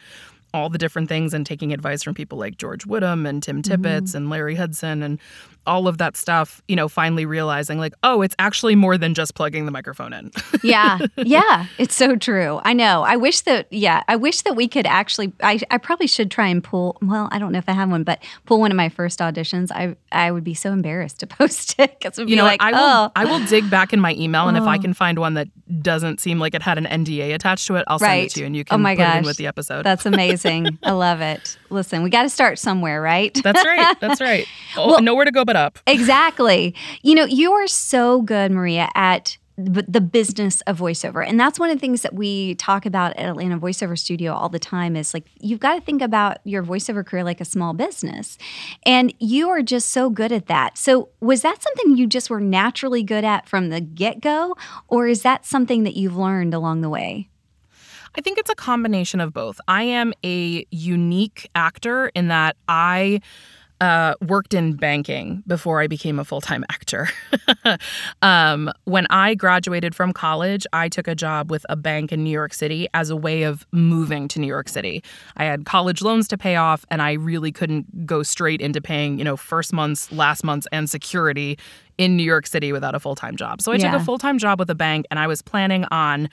all 0.59 0.69
the 0.69 0.79
different 0.79 1.09
things 1.09 1.33
and 1.33 1.47
taking 1.47 1.73
advice 1.73 2.03
from 2.03 2.15
people 2.15 2.39
like 2.39 2.59
George 2.59 2.85
Whittam 2.87 3.29
and 3.29 3.43
Tim 3.43 3.63
Tippets 3.63 4.11
mm-hmm. 4.11 4.17
and 4.17 4.31
Larry 4.31 4.57
Hudson 4.57 5.03
and 5.03 5.19
all 5.69 5.87
of 5.87 5.99
that 5.99 6.17
stuff, 6.17 6.61
you 6.67 6.75
know, 6.75 6.89
finally 6.89 7.27
realizing 7.27 7.79
like, 7.79 7.95
oh, 8.03 8.23
it's 8.23 8.35
actually 8.39 8.75
more 8.75 8.99
than 8.99 9.15
just 9.15 9.35
plugging 9.37 9.65
the 9.67 9.71
microphone 9.71 10.13
in. 10.13 10.33
yeah 10.65 10.99
yeah 11.17 11.67
it's 11.79 11.95
so 11.95 12.17
true 12.17 12.61
i 12.65 12.73
know 12.73 13.03
i 13.03 13.15
wish 13.17 13.43
that 13.43 13.67
yeah 13.71 14.03
i 14.09 14.17
wish 14.17 14.43
that 14.43 14.57
we 14.57 14.67
could 14.67 14.87
actually 14.87 15.33
I, 15.41 15.61
I 15.71 15.79
probably 15.79 16.09
should 16.09 16.31
try 16.33 16.49
and 16.49 16.65
pull 16.65 16.97
well 17.01 17.29
i 17.31 17.39
don't 17.39 17.53
know 17.53 17.59
if 17.59 17.69
i 17.69 17.73
have 17.73 17.89
one 17.91 18.03
but 18.03 18.21
pull 18.47 18.59
one 18.59 18.73
of 18.73 18.77
my 18.77 18.89
first 18.89 19.21
auditions 19.21 19.71
i 19.73 19.95
i 20.11 20.31
would 20.33 20.43
be 20.43 20.55
so 20.55 20.73
embarrassed 20.73 21.21
to 21.21 21.27
post 21.39 21.77
it 21.79 21.97
because 22.01 22.19
you 22.19 22.27
be 22.27 22.37
know, 22.37 22.43
like 22.45 22.61
I 22.63 22.73
will 22.73 22.79
oh 22.81 23.13
I 23.15 23.25
will 23.27 23.45
dig 23.47 23.71
back 23.71 23.93
in 23.93 24.01
my 24.01 24.15
email 24.15 24.49
and 24.49 24.57
if 24.57 24.65
I 24.65 24.77
Oh. 24.77 24.81
can 24.81 24.95
find 24.95 25.19
one 25.19 25.35
that 25.35 25.49
doesn't 25.83 26.19
seem 26.21 26.39
like 26.41 26.55
it 26.55 26.63
had 26.63 26.79
an 26.79 26.87
NDA 26.87 27.35
attached 27.35 27.67
to 27.67 27.75
it, 27.77 27.85
I'll 27.89 27.99
send 27.99 28.09
Right. 28.11 28.25
it 28.27 28.31
to 28.35 28.41
you 28.41 28.47
and 28.47 28.57
you 28.57 28.63
Oh 28.69 28.71
can 28.75 28.81
my 28.83 28.97
put 28.97 29.03
it 29.07 29.17
in 29.19 29.25
with 29.25 29.37
the 29.37 29.47
episode. 29.47 29.85
that's 29.85 30.07
amazing 30.07 30.79
i 30.83 30.91
love 30.93 31.21
it 31.21 31.57
listen 31.71 32.03
we 32.03 32.11
got 32.11 32.23
to 32.23 32.29
start 32.31 32.59
somewhere 32.59 33.01
right 33.03 33.39
That's 33.45 33.65
right. 33.65 33.97
That's 34.01 34.21
right. 34.21 34.47
Oh, 34.77 34.89
Well- 34.89 35.03
nowhere 35.03 35.25
to 35.27 35.31
go 35.31 35.45
but 35.45 35.57
up. 35.59 35.79
Exactly. 35.87 36.75
You 37.03 37.15
know, 37.15 37.25
you 37.25 37.53
are 37.53 37.67
so 37.67 38.23
good, 38.23 38.51
Maria, 38.51 38.89
at 38.95 39.37
the 39.59 40.01
business 40.01 40.61
of 40.63 40.79
voiceover. 40.79 41.27
And 41.27 41.39
that's 41.39 41.59
one 41.59 41.69
of 41.69 41.77
the 41.77 41.81
things 41.81 42.03
that 42.03 42.15
we 42.15 42.55
talk 42.55 42.87
about 42.87 43.17
at 43.17 43.29
Atlanta 43.29 43.59
Voiceover 43.59 43.99
Studio 43.99 44.33
all 44.33 44.49
the 44.49 44.61
time 44.61 44.95
is 44.95 45.13
like, 45.13 45.27
you've 45.41 45.59
got 45.59 45.75
to 45.75 45.81
think 45.81 46.01
about 46.01 46.39
your 46.45 46.63
voiceover 46.63 47.05
career 47.05 47.25
like 47.25 47.41
a 47.41 47.45
small 47.45 47.75
business. 47.75 48.39
And 48.87 49.13
you 49.19 49.49
are 49.49 49.61
just 49.63 49.89
so 49.89 50.11
good 50.11 50.31
at 50.31 50.47
that. 50.47 50.79
So, 50.79 51.09
was 51.19 51.43
that 51.43 51.61
something 51.61 51.97
you 51.97 52.07
just 52.07 52.31
were 52.31 52.41
naturally 52.41 53.03
good 53.03 53.25
at 53.25 53.49
from 53.49 53.71
the 53.71 53.81
get 53.81 54.21
go? 54.21 54.57
Or 54.87 55.09
is 55.09 55.23
that 55.23 55.45
something 55.45 55.83
that 55.83 55.97
you've 55.97 56.17
learned 56.17 56.55
along 56.55 56.83
the 56.83 56.89
way? 56.89 57.29
I 58.17 58.21
think 58.21 58.39
it's 58.39 58.51
a 58.51 58.55
combination 58.55 59.21
of 59.21 59.33
both. 59.33 59.61
I 59.67 59.83
am 59.83 60.13
a 60.25 60.65
unique 60.71 61.51
actor 61.57 62.13
in 62.15 62.29
that 62.29 62.57
I 62.69 63.21
uh, 63.81 64.15
worked 64.21 64.55
in 64.55 64.75
banking 64.75 65.43
before 65.47 65.81
I 65.81 65.87
became 65.87 66.19
a 66.19 66.25
full 66.25 66.41
time 66.41 66.65
actor. 66.71 67.09
um, 68.23 68.71
when 68.85 69.07
I 69.11 69.35
graduated 69.35 69.95
from 69.95 70.13
college, 70.13 70.67
I 70.73 70.89
took 70.89 71.07
a 71.07 71.15
job 71.15 71.51
with 71.51 71.65
a 71.69 71.77
bank 71.77 72.13
in 72.13 72.25
New 72.25 72.31
York 72.31 72.55
City 72.55 72.89
as 72.95 73.11
a 73.11 73.17
way 73.17 73.45
of 73.45 73.67
moving 73.73 74.29
to 74.29 74.41
New 74.41 74.47
York 74.47 74.69
City. 74.69 75.03
I 75.37 75.45
had 75.45 75.65
college 75.65 76.03
loans 76.03 76.27
to 76.29 76.39
pay 76.39 76.57
off, 76.57 76.85
and 76.91 77.01
I 77.01 77.13
really 77.13 77.53
couldn't 77.53 78.07
go 78.07 78.23
straight 78.23 78.61
into 78.61 78.81
paying, 78.81 79.19
you 79.19 79.25
know, 79.25 79.37
first 79.37 79.73
month's, 79.73 80.11
last 80.11 80.43
month's, 80.43 80.67
and 80.73 80.91
security 80.91 81.59
in 81.99 82.17
New 82.17 82.25
York 82.25 82.47
City 82.47 82.73
without 82.73 82.95
a 82.95 83.01
full 83.01 83.15
time 83.15 83.37
job. 83.37 83.63
So 83.63 83.73
I 83.73 83.79
took 83.79 83.93
a 83.93 84.01
full 84.01 84.19
time 84.19 84.39
job 84.39 84.59
with 84.59 84.71
a 84.71 84.75
bank, 84.75 85.07
and 85.11 85.19
I 85.21 85.27
was 85.27 85.43
planning 85.43 85.85
on 85.91 86.29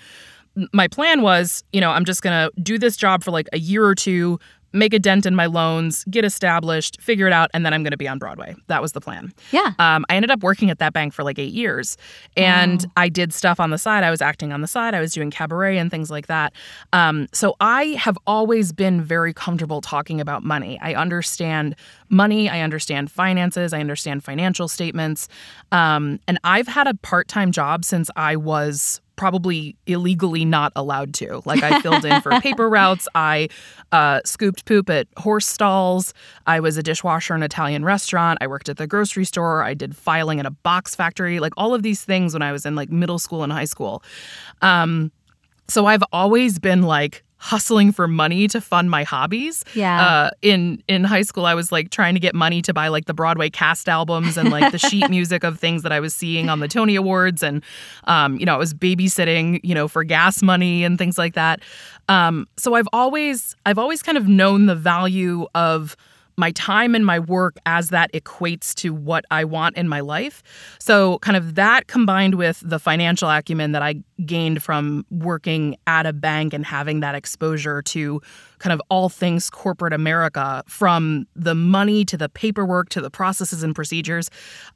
my 0.72 0.88
plan 0.88 1.22
was, 1.22 1.64
you 1.74 1.82
know, 1.82 1.92
I'm 1.92 2.06
just 2.06 2.22
going 2.22 2.34
to 2.50 2.62
do 2.62 2.78
this 2.78 2.96
job 2.96 3.24
for 3.24 3.32
like 3.32 3.50
a 3.52 3.60
year 3.60 3.84
or 3.84 3.96
two, 3.96 4.40
make 4.76 4.94
a 4.94 5.00
dent 5.00 5.26
in 5.26 5.36
my 5.36 5.46
loans, 5.48 6.04
get 6.10 6.24
established, 6.26 7.02
figure 7.02 7.26
it 7.28 7.34
out, 7.34 7.50
and 7.54 7.66
then 7.66 7.74
I'm 7.74 7.82
going 7.82 7.92
to 7.92 7.98
be 7.98 8.08
on 8.08 8.20
Broadway. 8.20 8.56
That 8.68 8.82
was 8.82 8.92
the 8.92 9.02
plan. 9.02 9.34
Yeah. 9.52 9.74
Um, 9.80 10.06
I 10.10 10.16
ended 10.16 10.30
up 10.32 10.42
working 10.44 10.70
at 10.70 10.80
that 10.80 10.94
bank 10.94 11.14
for 11.14 11.24
like 11.24 11.40
eight 11.40 11.54
years, 11.54 11.98
and 12.38 12.84
Wow. 12.84 12.92
I 12.98 13.10
did 13.10 13.34
stuff 13.34 13.60
on 13.60 13.70
the 13.72 13.78
side. 13.78 14.04
I 14.04 14.12
was 14.12 14.22
acting 14.22 14.52
on 14.54 14.62
the 14.62 14.68
side. 14.68 14.94
I 14.94 15.00
was 15.00 15.14
doing 15.14 15.32
cabaret 15.32 15.78
and 15.78 15.90
things 15.90 16.12
like 16.12 16.28
that. 16.28 16.54
Um, 16.94 17.28
so 17.32 17.56
I 17.60 17.86
have 18.00 18.18
always 18.28 18.74
been 18.74 19.02
very 19.02 19.34
comfortable 19.34 19.82
talking 19.82 20.20
about 20.20 20.44
money. 20.44 20.78
I 20.82 20.94
understand 20.94 21.76
money. 22.10 22.50
I 22.50 22.62
understand 22.62 23.10
finances. 23.10 23.74
I 23.74 23.80
understand 23.80 24.24
financial 24.24 24.68
statements, 24.68 25.28
um, 25.72 26.20
and 26.28 26.38
I've 26.44 26.68
had 26.68 26.88
a 26.88 26.94
part-time 26.96 27.52
job 27.52 27.86
since 27.86 28.10
I 28.16 28.36
was 28.36 29.02
probably 29.16 29.76
illegally 29.86 30.46
not 30.46 30.72
allowed 30.76 31.14
to. 31.16 31.42
Like 31.46 31.64
I 31.64 31.82
filled 31.82 32.06
in 32.06 32.22
for 32.22 32.32
paper 32.42 32.70
routes. 32.70 33.08
I 33.16 33.50
uh, 33.92 34.22
scooped 34.26 34.66
poop 34.66 34.90
at 34.90 35.08
horse 35.18 35.48
stalls. 35.48 36.14
I 36.48 36.60
was 36.60 36.78
a 36.78 36.84
dishwasher 36.84 37.36
in 37.36 37.42
an 37.42 37.46
Italian 37.46 37.84
restaurant. 37.84 38.40
I 38.42 38.48
worked 38.48 38.70
at 38.70 38.78
the 38.78 38.88
grocery 38.88 39.26
store. 39.26 39.64
I 39.64 39.74
did 39.74 39.96
filing 39.96 40.40
in 40.40 40.46
a 40.46 40.52
box 40.52 40.96
factory. 40.96 41.40
Like 41.40 41.54
all 41.58 41.74
of 41.74 41.84
these 41.84 42.04
things 42.04 42.34
when 42.34 42.42
I 42.42 42.52
was 42.52 42.66
in 42.66 42.76
like 42.76 42.90
middle 42.90 43.20
school 43.20 43.44
and 43.44 43.52
high 43.52 43.66
school. 43.66 44.04
Um, 44.62 45.12
so 45.68 45.86
I've 45.88 46.04
always 46.14 46.60
been 46.60 46.84
like 46.84 47.25
hustling 47.38 47.92
for 47.92 48.08
money 48.08 48.48
to 48.48 48.62
fund 48.62 48.90
my 48.90 49.04
hobbies. 49.04 49.64
Yeah. 49.74 50.06
Uh, 50.06 50.30
in 50.42 50.82
in 50.88 51.04
high 51.04 51.22
school, 51.22 51.46
I 51.46 51.54
was 51.54 51.72
like 51.72 51.90
trying 51.90 52.14
to 52.14 52.20
get 52.20 52.34
money 52.34 52.62
to 52.64 52.74
buy 52.74 52.88
like 52.88 53.06
the 53.06 53.14
Broadway 53.14 53.50
cast 53.50 53.90
albums 53.90 54.38
and 54.38 54.50
like 54.50 54.72
the 54.72 54.80
sheet 54.90 55.10
music 55.10 55.44
of 55.44 55.60
things 55.60 55.84
that 55.84 55.92
I 55.92 56.00
was 56.00 56.14
seeing 56.14 56.50
on 56.50 56.60
the 56.60 56.68
Tony 56.68 56.96
Awards, 56.96 57.44
and 57.44 57.64
um, 58.06 58.38
you 58.38 58.46
know, 58.46 58.56
I 58.56 58.58
was 58.58 58.74
babysitting, 58.74 59.60
you 59.64 59.76
know, 59.76 59.88
for 59.88 60.04
gas 60.04 60.42
money 60.42 60.84
and 60.84 60.98
things 60.98 61.18
like 61.18 61.34
that. 61.34 61.62
Um, 62.10 62.48
so 62.58 62.76
I've 62.76 62.88
always 62.94 63.56
I've 63.66 63.78
always 63.78 64.02
kind 64.02 64.18
of 64.18 64.28
known 64.28 64.66
the 64.66 64.76
value 64.76 65.48
of 65.56 65.96
my 66.38 66.52
time 66.52 66.96
and 66.96 67.06
my 67.06 67.20
work 67.20 67.58
as 67.66 67.90
that 67.90 68.12
equates 68.14 68.74
to 68.76 68.94
what 68.94 69.26
I 69.32 69.44
want 69.44 69.78
in 69.78 69.88
my 69.88 70.02
life. 70.02 70.44
So, 70.80 71.20
kind 71.20 71.38
of 71.38 71.56
that 71.56 71.88
combined 71.88 72.36
with 72.36 72.62
the 72.64 72.80
financial 72.80 73.30
acumen 73.30 73.72
that 73.72 73.82
I 73.82 73.96
gained 74.26 74.62
from 74.64 75.06
working 75.10 75.78
at 75.88 76.06
a 76.06 76.14
bank 76.14 76.54
and 76.54 76.66
having 76.66 77.00
that 77.02 77.16
exposure 77.16 77.82
to 77.84 78.22
kind 78.60 78.74
of 78.74 78.82
all 78.90 79.10
things 79.10 79.50
corporate 79.50 79.94
America, 79.94 80.64
from 80.68 81.28
the 81.36 81.56
money 81.56 82.06
to 82.06 82.18
the 82.18 82.30
paperwork 82.30 82.90
to 82.90 83.02
the 83.02 83.10
processes 83.10 83.64
and 83.64 83.76
procedures, 83.76 84.30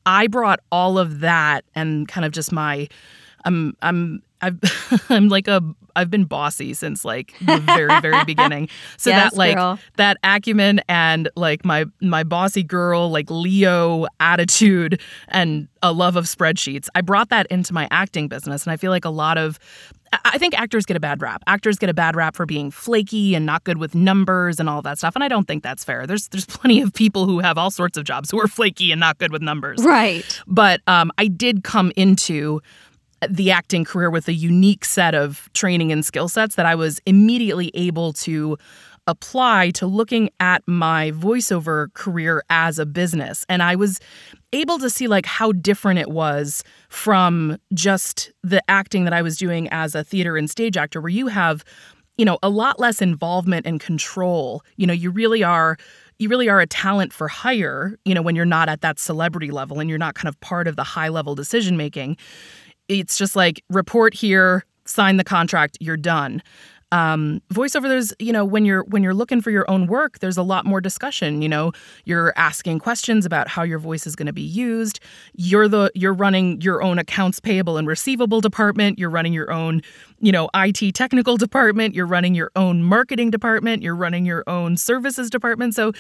I 0.06 0.28
brought 0.28 0.60
all 0.72 0.98
of 0.98 1.20
that 1.22 1.66
and 1.75 2.08
kind 2.08 2.25
of 2.25 2.32
just 2.32 2.51
my 2.51 2.88
I'm 3.46 3.75
I'm 3.81 4.22
I've 4.41 4.58
I'm 5.10 5.27
like 5.29 5.48
a 5.48 5.62
I've 5.96 6.10
been 6.10 6.24
bossy 6.25 6.74
since 6.74 7.03
like 7.03 7.34
the 7.41 7.58
very 7.60 8.00
very 8.01 8.24
beginning. 8.25 8.69
So 8.98 9.10
Yes, 9.10 9.31
that 9.31 9.38
like 9.38 9.55
girl. 9.58 9.79
that 9.98 10.17
acumen 10.24 10.81
and 10.88 11.29
like 11.36 11.65
my 11.65 11.86
my 12.01 12.24
bossy 12.24 12.63
girl 12.63 13.10
like 13.10 13.29
Leo 13.29 14.05
attitude 14.19 15.01
and 15.29 15.67
a 15.81 15.91
love 15.91 16.15
of 16.15 16.25
spreadsheets. 16.25 16.88
I 16.96 17.01
brought 17.01 17.29
that 17.29 17.48
into 17.48 17.74
my 17.74 17.88
acting 17.91 18.27
business 18.27 18.63
and 18.63 18.72
I 18.72 18.77
feel 18.77 18.91
like 18.91 19.05
a 19.05 19.10
lot 19.10 19.38
of 19.38 19.60
I- 20.13 20.19
I 20.34 20.38
think 20.38 20.58
actors 20.60 20.86
get 20.86 20.96
a 20.98 21.00
bad 21.00 21.22
rap. 21.22 21.43
Actors 21.48 21.77
get 21.77 21.89
a 21.89 21.93
bad 21.93 22.15
rap 22.15 22.36
for 22.36 22.46
being 22.46 22.72
flaky 22.72 23.36
and 23.36 23.46
not 23.46 23.63
good 23.63 23.77
with 23.77 23.93
numbers 23.96 24.60
and 24.60 24.69
all 24.69 24.81
that 24.84 24.98
stuff 24.98 25.15
and 25.15 25.24
I 25.24 25.27
don't 25.27 25.48
think 25.48 25.63
that's 25.63 25.84
fair. 25.84 26.05
There's 26.08 26.27
there's 26.29 26.46
plenty 26.46 26.81
of 26.81 26.93
people 26.93 27.25
who 27.25 27.39
have 27.39 27.58
all 27.58 27.72
sorts 27.72 27.98
of 27.98 28.05
jobs 28.05 28.31
who 28.31 28.39
are 28.39 28.48
flaky 28.48 28.91
and 28.91 29.00
not 29.00 29.17
good 29.17 29.31
with 29.31 29.41
numbers 29.41 29.84
Right. 29.84 30.24
but 30.48 30.81
um, 30.88 31.12
I 31.17 31.27
did 31.27 31.63
come 31.63 31.91
into 31.96 32.62
the 33.27 33.51
acting 33.51 33.83
career 33.83 34.09
with 34.09 34.27
a 34.27 34.33
unique 34.33 34.85
set 34.85 35.15
of 35.15 35.49
training 35.53 35.91
and 35.91 36.05
skill 36.05 36.27
sets 36.29 36.55
that 36.55 36.65
I 36.65 36.75
was 36.75 37.01
immediately 37.05 37.71
able 37.73 38.13
to 38.13 38.57
apply 39.07 39.71
to 39.71 39.88
looking 39.88 40.29
at 40.39 40.61
my 40.67 41.11
voiceover 41.11 41.91
career 41.93 42.43
as 42.49 42.77
a 42.77 42.85
business. 42.85 43.45
And 43.49 43.63
I 43.63 43.75
was 43.75 43.99
able 44.53 44.77
to 44.79 44.89
see 44.89 45.07
like 45.07 45.25
how 45.25 45.51
different 45.51 45.99
it 45.99 46.09
was 46.09 46.63
from 46.89 47.57
just 47.73 48.31
the 48.43 48.61
acting 48.69 49.05
that 49.05 49.13
I 49.13 49.21
was 49.21 49.38
doing 49.38 49.67
as 49.69 49.95
a 49.95 50.03
theater 50.03 50.38
and 50.38 50.49
stage 50.49 50.77
actor 50.77 51.01
where 51.01 51.09
you 51.09 51.27
have 51.27 51.63
you 52.17 52.25
know 52.25 52.38
a 52.43 52.49
lot 52.49 52.79
less 52.79 53.01
involvement 53.01 53.65
and 53.65 53.79
control. 53.79 54.61
You 54.75 54.85
know 54.85 54.93
you 54.93 55.09
really 55.09 55.43
are 55.43 55.77
you 56.19 56.29
really 56.29 56.49
are 56.49 56.59
a 56.59 56.67
talent 56.67 57.13
for 57.13 57.27
hire 57.27 57.97
you 58.05 58.13
know 58.13 58.21
when 58.21 58.35
you're 58.35 58.45
not 58.45 58.69
at 58.69 58.81
that 58.81 58.99
celebrity 58.99 59.51
level 59.51 59.79
and 59.79 59.89
you're 59.89 59.97
not 59.97 60.15
kind 60.15 60.27
of 60.27 60.39
part 60.41 60.67
of 60.67 60.75
the 60.75 60.83
high 60.83 61.07
level 61.07 61.33
decision 61.33 61.77
making 61.77 62.17
it's 62.89 63.17
just 63.17 63.36
like 63.36 63.63
report 63.69 64.13
here 64.13 64.65
sign 64.86 65.17
the 65.17 65.24
contract 65.24 65.77
you're 65.79 65.96
done. 65.98 66.41
Um, 66.91 67.43
voiceover 67.53 67.84
there's 67.88 68.12
you 68.17 68.34
know 68.34 68.43
when 68.43 68.65
you're 68.65 68.84
when 68.86 69.03
you're 69.03 69.13
looking 69.13 69.41
for 69.41 69.51
your 69.51 69.69
own 69.69 69.86
work 69.86 70.17
there's 70.17 70.38
a 70.38 70.41
lot 70.41 70.65
more 70.65 70.81
discussion 70.81 71.43
you 71.43 71.48
know? 71.48 71.72
You're 72.05 72.34
asking 72.36 72.79
questions 72.79 73.27
about 73.27 73.48
how 73.48 73.62
your 73.62 73.77
voice 73.77 74.08
is 74.08 74.15
going 74.15 74.25
to 74.25 74.34
be 74.34 74.41
used. 74.41 75.00
You're 75.36 75.67
the 75.67 75.91
you're 75.93 76.15
running 76.15 76.60
your 76.62 76.81
own 76.81 76.98
accounts 76.98 77.39
payable 77.39 77.77
and 77.77 77.88
receivable 77.88 78.41
department. 78.41 78.98
You're 78.98 79.12
running 79.12 79.34
your 79.34 79.51
own 79.51 79.84
you 80.19 80.31
know 80.31 80.50
IT 80.55 80.96
technical 80.96 81.38
department. 81.38 81.93
You're 81.93 82.08
running 82.08 82.34
your 82.34 82.50
own 82.55 82.81
marketing 82.81 83.29
department. 83.29 83.84
You're 83.84 83.96
running 83.96 84.25
your 84.25 84.43
own 84.48 84.75
services 84.75 85.29
department. 85.29 85.75
So 85.75 85.91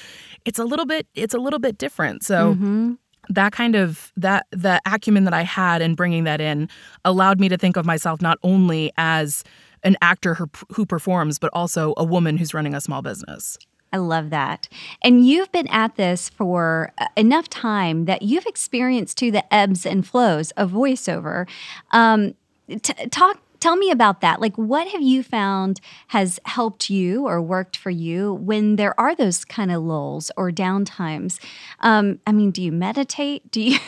it's 0.43 0.57
a 0.57 0.63
little 0.65 0.87
bit 0.87 1.05
it's 1.13 1.35
a 1.35 1.39
little 1.39 1.59
bit 1.59 1.77
different. 1.77 2.23
So 2.23 2.55
Mhm. 2.55 2.97
That 3.29 3.53
kind 3.53 3.75
of 3.75 4.11
that 4.17 4.47
the 4.51 4.81
acumen 4.85 5.23
that 5.23 5.33
I 5.33 5.43
had 5.43 5.81
in 5.81 5.95
bringing 5.95 6.23
that 6.25 6.41
in 6.41 6.67
allowed 7.05 7.39
me 7.39 7.47
to 7.49 7.57
think 7.57 7.77
of 7.77 7.85
myself 7.85 8.21
not 8.21 8.37
only 8.43 8.91
as 8.97 9.43
an 9.83 9.95
actor 10.01 10.33
who, 10.35 10.85
performs 10.85 11.39
but 11.39 11.49
also 11.53 11.93
a 11.95 12.03
woman 12.03 12.37
who's 12.37 12.53
running 12.53 12.73
a 12.73 12.81
small 12.81 13.01
business. 13.01 13.57
I 13.91 13.97
love 13.97 14.29
that. 14.29 14.67
And 15.03 15.25
you've 15.25 15.51
been 15.51 15.67
at 15.67 15.95
this 15.95 16.29
for 16.29 16.91
uh, 16.97 17.07
enough 17.15 17.49
time 17.49 18.05
that 18.05 18.21
you've 18.21 18.45
experienced 18.45 19.17
too 19.17 19.31
the 19.31 19.51
ebbs 19.53 19.85
and 19.85 20.05
flows 20.05 20.51
of 20.51 20.71
voiceover. 20.71 21.47
Um, 21.91 22.35
t- 22.69 23.07
talk. 23.09 23.41
Tell 23.59 23.75
me 23.75 23.91
about 23.91 24.21
that. 24.21 24.39
Like, 24.39 24.55
what 24.55 24.87
have 24.87 25.01
you 25.01 25.23
found 25.23 25.81
has 26.07 26.39
helped 26.45 26.89
you 26.89 27.27
or 27.27 27.41
worked 27.41 27.75
for 27.75 27.89
you 27.89 28.33
when 28.33 28.75
there 28.77 28.97
are 28.99 29.15
those 29.15 29.43
kind 29.45 29.71
of 29.71 29.83
lulls 29.83 30.31
or 30.37 30.51
downtimes? 30.51 31.39
Um, 31.81 32.19
I 32.25 32.31
mean, 32.31 32.51
do 32.51 32.61
you 32.61 32.71
meditate? 32.71 33.51
Do 33.51 33.61
you, 33.61 33.79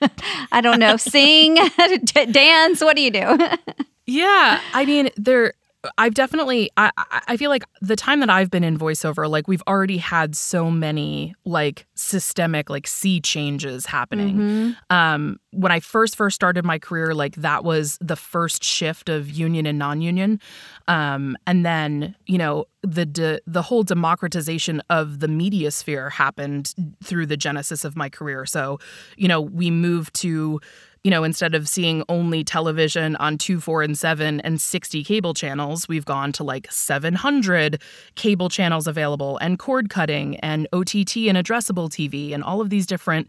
I 0.52 0.60
don't 0.60 0.78
know, 0.78 0.96
sing, 0.96 1.54
dance? 2.30 2.80
What 2.80 2.96
do 2.96 3.02
you 3.02 3.10
do? 3.10 3.38
Yeah, 4.06 4.60
I 4.74 4.86
mean, 4.86 5.10
there. 5.16 5.52
I've 5.96 6.14
definitely. 6.14 6.70
I 6.76 6.90
I- 7.26 7.36
feel 7.36 7.48
like 7.50 7.64
the 7.80 7.96
time 7.96 8.20
that 8.20 8.28
I've 8.28 8.50
been 8.50 8.64
in 8.64 8.78
voiceover, 8.78 9.28
like 9.30 9.48
we've 9.48 9.62
already 9.66 9.96
had 9.96 10.36
so 10.36 10.70
many 10.70 11.34
like 11.46 11.86
systemic 11.94 12.68
like 12.68 12.86
sea 12.86 13.20
changes 13.20 13.86
happening. 13.86 14.36
Mhm. 14.36 14.76
um, 14.94 15.38
when 15.52 15.72
I 15.72 15.80
first 15.80 16.16
first 16.16 16.34
started 16.34 16.64
my 16.64 16.78
career, 16.78 17.14
like 17.14 17.34
that 17.36 17.64
was 17.64 17.96
the 18.00 18.16
first 18.16 18.62
shift 18.62 19.08
of 19.08 19.30
union 19.30 19.64
and 19.66 19.78
non-union, 19.78 20.38
um, 20.86 21.36
and 21.46 21.64
then 21.64 22.14
you 22.26 22.36
know 22.38 22.66
the 22.82 23.06
de- 23.06 23.40
the 23.46 23.62
whole 23.62 23.82
democratization 23.82 24.82
of 24.90 25.20
the 25.20 25.28
media 25.28 25.70
sphere 25.70 26.10
happened 26.10 26.74
through 27.02 27.26
the 27.26 27.36
genesis 27.36 27.84
of 27.84 27.96
my 27.96 28.08
career. 28.08 28.44
So, 28.46 28.78
you 29.16 29.28
know, 29.28 29.40
we 29.40 29.70
moved 29.70 30.14
to 30.16 30.60
you 31.02 31.10
know, 31.10 31.24
instead 31.24 31.54
of 31.54 31.66
seeing 31.66 32.04
only 32.08 32.44
television 32.44 33.16
on 33.16 33.38
2, 33.38 33.60
4, 33.60 33.82
and 33.82 33.98
7 33.98 34.40
and 34.40 34.60
60 34.60 35.02
cable 35.04 35.32
channels, 35.32 35.88
we've 35.88 36.04
gone 36.04 36.30
to 36.32 36.44
like 36.44 36.70
700 36.70 37.80
cable 38.16 38.50
channels 38.50 38.86
available 38.86 39.38
and 39.38 39.58
cord 39.58 39.88
cutting 39.88 40.36
and 40.40 40.68
OTT 40.72 41.16
and 41.28 41.38
addressable 41.38 41.88
TV 41.88 42.34
and 42.34 42.44
all 42.44 42.60
of 42.60 42.68
these 42.68 42.86
different 42.86 43.28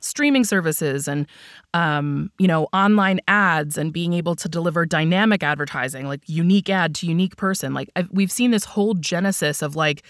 streaming 0.00 0.42
services 0.42 1.06
and 1.06 1.28
um, 1.74 2.30
you 2.38 2.48
know 2.48 2.68
online 2.72 3.20
ads 3.28 3.78
and 3.78 3.92
being 3.92 4.12
able 4.12 4.34
to 4.34 4.48
deliver 4.48 4.84
dynamic 4.84 5.44
advertising 5.44 6.08
like 6.08 6.20
unique 6.26 6.68
ad 6.68 6.94
to 6.96 7.06
unique 7.06 7.36
person. 7.36 7.72
Like 7.72 7.88
I've, 7.96 8.10
we've 8.10 8.32
seen 8.32 8.50
this 8.50 8.64
whole 8.64 8.94
genesis 8.94 9.62
of 9.62 9.76
like 9.76 10.02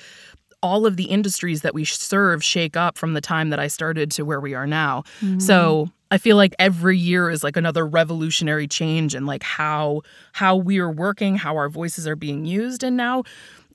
all 0.62 0.86
of 0.86 0.96
the 0.96 1.04
industries 1.04 1.62
that 1.62 1.74
we 1.74 1.84
serve 1.84 2.42
shake 2.44 2.76
up 2.76 2.96
from 2.96 3.14
the 3.14 3.20
time 3.20 3.50
that 3.50 3.58
I 3.58 3.66
started 3.66 4.10
to 4.12 4.24
where 4.24 4.40
we 4.40 4.54
are 4.54 4.66
now. 4.66 5.02
So 5.38 5.88
I 6.10 6.18
feel 6.18 6.36
like 6.36 6.54
every 6.58 6.98
year 6.98 7.30
is 7.30 7.42
like 7.42 7.56
another 7.56 7.86
revolutionary 7.86 8.68
change 8.68 9.14
in 9.14 9.26
like 9.26 9.42
how 9.42 10.02
how 10.32 10.56
we 10.56 10.78
are 10.78 10.90
working, 10.90 11.36
how 11.36 11.56
our 11.56 11.68
voices 11.68 12.06
are 12.06 12.16
being 12.16 12.44
used, 12.44 12.82
and 12.84 12.96
now 12.96 13.24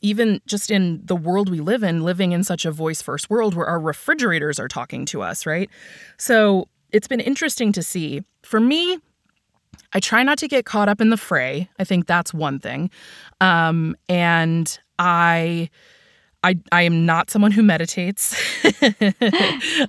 even 0.02 0.40
just 0.46 0.70
in 0.70 1.02
the 1.06 1.16
world 1.16 1.50
we 1.50 1.60
live 1.60 1.82
in, 1.82 2.04
living 2.04 2.32
in 2.32 2.44
such 2.44 2.66
a 2.66 2.72
voice 2.72 3.02
first 3.02 3.30
world 3.30 3.56
where 3.56 3.66
our 3.66 3.80
refrigerators 3.80 4.60
are 4.60 4.68
talking 4.68 5.06
to 5.08 5.22
us, 5.24 5.46
right? 5.46 5.70
So 6.18 6.68
it's 6.92 7.08
been 7.08 7.20
interesting 7.20 7.72
to 7.74 7.82
see. 7.84 8.24
For 8.44 8.60
me, 8.60 9.00
I 9.94 10.00
try 10.00 10.24
not 10.24 10.38
to 10.38 10.48
get 10.48 10.66
caught 10.66 10.90
up 10.90 11.02
in 11.02 11.10
the 11.10 11.18
fray. 11.18 11.70
I 11.80 11.84
think 11.84 12.06
that's 12.06 12.34
one 12.34 12.60
thing. 12.60 12.92
Um, 13.42 13.96
and 14.08 14.78
I 15.00 15.70
I, 16.48 16.56
I 16.72 16.84
am 16.84 17.06
not 17.06 17.30
someone 17.30 17.52
who 17.52 17.62
meditates. 17.62 18.34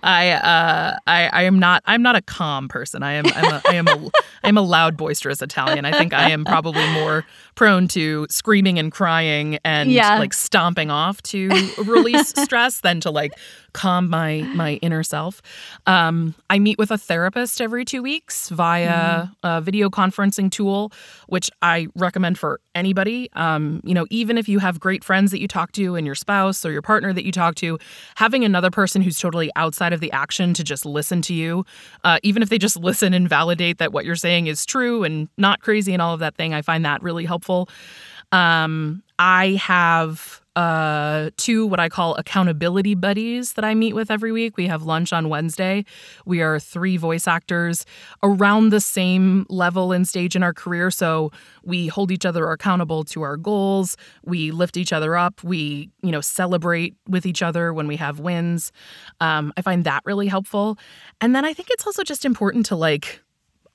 I, 0.02 0.30
uh, 0.30 0.96
I 1.06 1.28
I 1.32 1.42
am 1.44 1.58
not 1.60 1.82
I'm 1.86 2.02
not 2.02 2.16
a 2.16 2.20
calm 2.22 2.66
person. 2.68 3.02
I 3.04 3.12
am 3.12 3.26
I'm 3.26 3.44
a, 3.44 3.62
I 3.68 3.74
am 3.74 3.86
a 3.88 4.10
I 4.42 4.48
am 4.48 4.58
a 4.58 4.62
loud 4.62 4.96
boisterous 4.96 5.40
Italian. 5.40 5.84
I 5.84 5.92
think 5.92 6.12
I 6.12 6.30
am 6.30 6.44
probably 6.44 6.84
more 6.92 7.24
prone 7.54 7.86
to 7.88 8.26
screaming 8.28 8.78
and 8.78 8.90
crying 8.90 9.58
and 9.64 9.90
Yeah. 9.92 10.18
like 10.18 10.34
stomping 10.34 10.90
off 10.90 11.22
to 11.22 11.48
release 11.84 12.28
stress 12.36 12.80
than 12.80 13.00
to 13.00 13.10
like 13.10 13.32
calm 13.72 14.08
my 14.08 14.42
my 14.54 14.74
inner 14.82 15.02
self. 15.02 15.42
Um, 15.86 16.34
I 16.50 16.58
meet 16.58 16.78
with 16.78 16.90
a 16.90 16.98
therapist 16.98 17.60
every 17.60 17.84
two 17.84 18.02
weeks 18.02 18.48
via 18.48 19.28
a 19.42 19.60
video 19.60 19.90
conferencing 19.90 20.50
tool, 20.50 20.92
which 21.26 21.50
I 21.62 21.88
recommend 21.94 22.38
for 22.38 22.60
anybody. 22.74 23.30
Um, 23.34 23.80
you 23.84 23.94
know, 23.94 24.06
even 24.10 24.38
if 24.38 24.48
you 24.48 24.58
have 24.58 24.80
great 24.80 25.04
friends 25.04 25.30
that 25.30 25.40
you 25.40 25.48
talk 25.48 25.72
to 25.72 25.96
and 25.96 26.06
your 26.06 26.14
spouse 26.14 26.64
or 26.64 26.72
your 26.72 26.82
partner 26.82 27.12
that 27.12 27.24
you 27.24 27.32
talk 27.32 27.54
to, 27.56 27.78
having 28.16 28.44
another 28.44 28.70
person 28.70 29.02
who's 29.02 29.18
totally 29.18 29.50
outside 29.56 29.92
of 29.92 30.00
the 30.00 30.12
action 30.12 30.54
to 30.54 30.64
just 30.64 30.86
listen 30.86 31.22
to 31.22 31.34
you, 31.34 31.64
uh, 32.04 32.18
even 32.22 32.42
if 32.42 32.48
they 32.48 32.58
just 32.58 32.76
listen 32.88 33.14
and 33.14 33.28
validate 33.28 33.78
that 33.78 33.92
what 33.92 34.04
you're 34.04 34.16
saying 34.16 34.46
is 34.46 34.64
true 34.64 35.04
and 35.04 35.28
not 35.36 35.60
crazy 35.60 35.92
and 35.92 36.02
all 36.02 36.14
of 36.14 36.20
that 36.20 36.36
thing, 36.36 36.54
I 36.54 36.62
find 36.62 36.84
that 36.84 37.02
really 37.02 37.24
helpful. 37.24 37.68
Um, 38.32 39.02
I 39.18 39.52
have 39.62 40.42
uh, 40.58 41.30
two 41.36 41.66
what 41.66 41.78
I 41.78 41.88
call 41.88 42.16
accountability 42.16 42.96
buddies 42.96 43.52
that 43.52 43.64
I 43.64 43.76
meet 43.76 43.92
with 43.92 44.10
every 44.10 44.32
week. 44.32 44.56
We 44.56 44.66
have 44.66 44.82
lunch 44.82 45.12
on 45.12 45.28
Wednesday. 45.28 45.84
We 46.26 46.42
are 46.42 46.58
three 46.58 46.96
voice 46.96 47.28
actors 47.28 47.86
around 48.24 48.70
the 48.70 48.80
same 48.80 49.46
level 49.48 49.92
and 49.92 50.06
stage 50.08 50.34
in 50.34 50.42
our 50.42 50.52
career. 50.52 50.90
So 50.90 51.30
we 51.62 51.86
hold 51.86 52.10
each 52.10 52.26
other 52.26 52.50
accountable 52.50 53.04
to 53.04 53.22
our 53.22 53.36
goals. 53.36 53.96
We 54.24 54.50
lift 54.50 54.76
each 54.76 54.92
other 54.92 55.16
up. 55.16 55.44
We, 55.44 55.90
you 56.02 56.10
know, 56.10 56.20
celebrate 56.20 56.96
with 57.08 57.24
each 57.24 57.40
other 57.40 57.72
when 57.72 57.86
we 57.86 57.94
have 57.94 58.18
wins. 58.18 58.72
Um, 59.20 59.52
I 59.56 59.62
find 59.62 59.84
that 59.84 60.02
really 60.04 60.26
helpful. 60.26 60.76
And 61.20 61.36
then 61.36 61.44
I 61.44 61.54
think 61.54 61.68
it's 61.70 61.86
also 61.86 62.02
just 62.02 62.24
important 62.24 62.66
to 62.66 62.74
like 62.74 63.22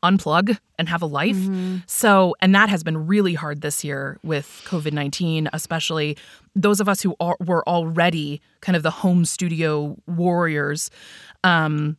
unplug 0.04 0.58
and 0.78 0.90
have 0.90 1.02
a 1.02 1.06
life. 1.06 1.38
So, 1.88 2.36
and 2.42 2.54
that 2.54 2.70
has 2.70 2.84
been 2.84 3.08
really 3.08 3.34
hard 3.34 3.62
this 3.62 3.84
year 3.84 4.20
with 4.24 4.62
COVID 4.66 4.94
19, 4.94 5.50
especially 5.54 6.18
those 6.56 6.80
of 6.80 6.88
us 6.90 7.02
who 7.02 7.16
are, 7.20 7.38
were 7.40 7.68
already 7.68 8.42
kind 8.62 8.76
of 8.76 8.84
the 8.84 8.92
home 8.92 9.26
studio 9.26 9.96
warriors. 10.08 10.90
Um, 11.44 11.98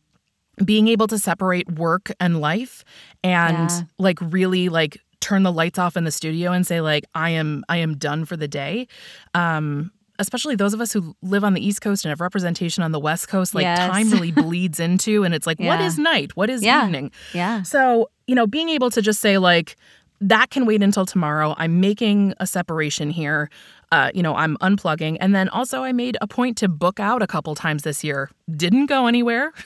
being 0.63 0.87
able 0.87 1.07
to 1.07 1.17
separate 1.19 1.69
work 1.73 2.11
and 2.21 2.39
life 2.39 2.85
and 3.23 3.69
Yeah. 3.69 3.81
like 3.99 4.19
really 4.21 4.69
like 4.69 4.97
turn 5.19 5.43
the 5.43 5.51
lights 5.51 5.77
off 5.77 5.97
in 5.97 6.05
the 6.05 6.11
studio 6.11 6.53
and 6.53 6.65
say 6.65 6.79
like 6.79 7.03
I 7.13 7.31
am 7.31 7.65
I 7.67 7.77
am 7.77 7.97
done 7.97 8.23
for 8.23 8.37
the 8.37 8.47
day. 8.47 8.87
Um 9.33 9.91
especially 10.19 10.55
those 10.55 10.73
of 10.73 10.81
us 10.81 10.93
who 10.93 11.15
live 11.21 11.43
on 11.43 11.53
the 11.53 11.65
East 11.65 11.81
Coast 11.81 12.05
and 12.05 12.09
have 12.09 12.21
representation 12.21 12.83
on 12.83 12.91
the 12.91 12.99
West 12.99 13.27
Coast, 13.27 13.53
like 13.55 13.63
Yes. 13.63 13.89
time 13.89 14.09
really 14.09 14.31
bleeds 14.43 14.79
into, 14.79 15.23
and 15.23 15.33
it's 15.33 15.45
like, 15.47 15.59
what 15.59 15.79
Yeah. 15.79 15.85
is 15.87 15.97
night? 15.97 16.35
What 16.35 16.49
is 16.49 16.63
Yeah. 16.63 16.85
evening? 16.85 17.11
Yeah. 17.33 17.63
So, 17.63 18.09
you 18.27 18.35
know, 18.35 18.47
being 18.47 18.69
able 18.69 18.89
to 18.91 19.01
just 19.01 19.19
say, 19.21 19.37
like, 19.37 19.75
that 20.21 20.49
can 20.49 20.65
wait 20.65 20.81
until 20.81 21.05
tomorrow. 21.05 21.55
I'm 21.57 21.79
making 21.79 22.33
a 22.39 22.47
separation 22.47 23.09
here. 23.09 23.49
Uh, 23.91 24.11
you 24.13 24.23
know, 24.23 24.35
I'm 24.35 24.57
unplugging. 24.57 25.17
And 25.19 25.35
then 25.35 25.47
also, 25.49 25.83
I 25.83 25.91
made 25.91 26.17
a 26.19 26.27
point 26.27 26.57
to 26.57 26.67
book 26.67 26.99
out 26.99 27.21
a 27.21 27.27
couple 27.27 27.53
times 27.55 27.83
this 27.83 28.03
year. 28.03 28.29
Didn't 28.55 28.87
go 28.87 29.07
anywhere. 29.07 29.53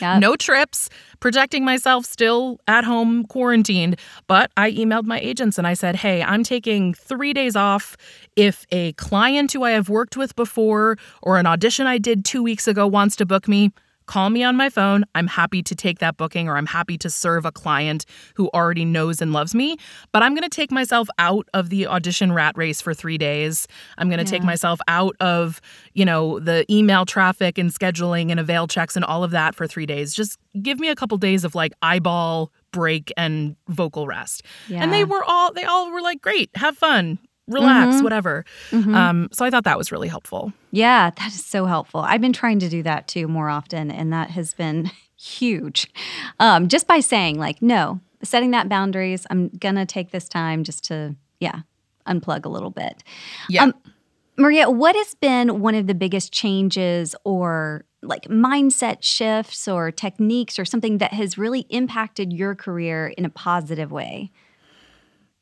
Yep. 0.00 0.20
no 0.20 0.36
trips, 0.36 0.88
protecting 1.20 1.64
myself 1.64 2.04
still 2.04 2.60
at 2.66 2.84
home, 2.84 3.24
quarantined. 3.26 3.98
But 4.26 4.50
I 4.56 4.70
emailed 4.72 5.04
my 5.04 5.18
agents 5.20 5.58
and 5.58 5.66
I 5.66 5.74
said, 5.74 5.96
hey, 5.96 6.22
I'm 6.22 6.42
taking 6.42 6.94
three 6.94 7.32
days 7.32 7.56
off. 7.56 7.96
If 8.36 8.66
a 8.70 8.92
client 8.94 9.52
who 9.52 9.62
I 9.62 9.72
have 9.72 9.88
worked 9.88 10.16
with 10.16 10.34
before 10.36 10.98
or 11.22 11.38
an 11.38 11.46
audition 11.46 11.86
I 11.86 11.98
did 11.98 12.24
two 12.24 12.42
weeks 12.42 12.66
ago 12.66 12.86
wants 12.86 13.16
to 13.16 13.26
book 13.26 13.48
me, 13.48 13.72
call 14.06 14.30
me 14.30 14.42
on 14.42 14.56
my 14.56 14.68
phone. 14.68 15.04
I'm 15.14 15.26
happy 15.26 15.62
to 15.62 15.74
take 15.74 15.98
that 15.98 16.16
booking 16.16 16.48
or 16.48 16.56
I'm 16.56 16.66
happy 16.66 16.98
to 16.98 17.10
serve 17.10 17.44
a 17.44 17.52
client 17.52 18.04
who 18.34 18.50
already 18.54 18.84
knows 18.84 19.20
and 19.22 19.32
loves 19.32 19.54
me. 19.54 19.76
But 20.12 20.22
I'm 20.22 20.34
going 20.34 20.48
to 20.48 20.54
take 20.54 20.70
myself 20.70 21.08
out 21.18 21.48
of 21.54 21.70
the 21.70 21.86
audition 21.86 22.32
rat 22.32 22.56
race 22.56 22.80
for 22.80 22.94
three 22.94 23.18
days. 23.18 23.66
I'm 23.98 24.08
going 24.08 24.24
to 24.24 24.30
take 24.30 24.42
myself 24.42 24.80
out 24.88 25.16
of, 25.20 25.60
you 25.94 26.04
know, 26.04 26.38
the 26.38 26.64
email 26.72 27.04
traffic 27.04 27.58
and 27.58 27.70
scheduling 27.70 28.30
and 28.30 28.38
avail 28.38 28.66
checks 28.66 28.96
and 28.96 29.04
all 29.04 29.24
of 29.24 29.30
that 29.32 29.54
for 29.54 29.66
three 29.66 29.86
days. 29.86 30.14
Just 30.14 30.38
give 30.60 30.78
me 30.80 30.88
a 30.88 30.94
couple 30.94 31.16
days 31.18 31.44
of 31.44 31.54
like 31.54 31.72
eyeball 31.82 32.52
break 32.72 33.12
and 33.16 33.56
vocal 33.68 34.06
rest. 34.06 34.42
Yeah. 34.68 34.82
And 34.82 34.92
they 34.92 35.04
were 35.04 35.22
all, 35.24 35.52
they 35.52 35.64
all 35.64 35.92
were 35.92 36.00
like, 36.00 36.20
great, 36.20 36.50
have 36.54 36.76
fun. 36.76 37.18
Relax, 37.48 37.96
Mhm. 37.96 38.02
whatever. 38.04 38.44
Mhm. 38.70 38.94
Um, 38.94 39.28
so 39.32 39.44
I 39.44 39.50
thought 39.50 39.64
that 39.64 39.76
was 39.76 39.90
really 39.90 40.08
helpful. 40.08 40.52
Yeah, 40.70 41.10
that 41.10 41.26
is 41.28 41.44
so 41.44 41.66
helpful. 41.66 42.00
I've 42.00 42.20
been 42.20 42.32
trying 42.32 42.58
to 42.60 42.68
do 42.68 42.82
that 42.84 43.08
too 43.08 43.26
more 43.28 43.48
often, 43.48 43.90
and 43.90 44.12
that 44.12 44.30
has 44.30 44.54
been 44.54 44.90
huge. 45.16 45.88
Um, 46.40 46.68
just 46.68 46.86
by 46.86 47.00
saying, 47.00 47.38
like, 47.38 47.60
no, 47.60 48.00
setting 48.22 48.52
that 48.52 48.68
boundaries, 48.68 49.26
I'm 49.30 49.48
going 49.48 49.74
to 49.74 49.84
take 49.86 50.12
this 50.12 50.28
time 50.28 50.62
just 50.64 50.84
to, 50.84 51.16
yeah, 51.40 51.60
unplug 52.06 52.44
a 52.44 52.48
little 52.48 52.70
bit. 52.70 53.02
Yeah. 53.48 53.64
Um, 53.64 53.74
Maria, 54.38 54.70
what 54.70 54.96
has 54.96 55.14
been 55.16 55.60
one 55.60 55.74
of 55.74 55.86
the 55.86 55.94
biggest 55.94 56.32
changes 56.32 57.14
or 57.24 57.84
like 58.02 58.22
mindset 58.24 58.98
shifts 59.02 59.68
or 59.68 59.90
techniques 59.92 60.58
or 60.58 60.64
something 60.64 60.98
that 60.98 61.12
has 61.12 61.36
really 61.36 61.66
impacted 61.68 62.32
your 62.32 62.54
career 62.54 63.08
in 63.18 63.24
a 63.24 63.28
positive 63.30 63.92
way? 63.92 64.30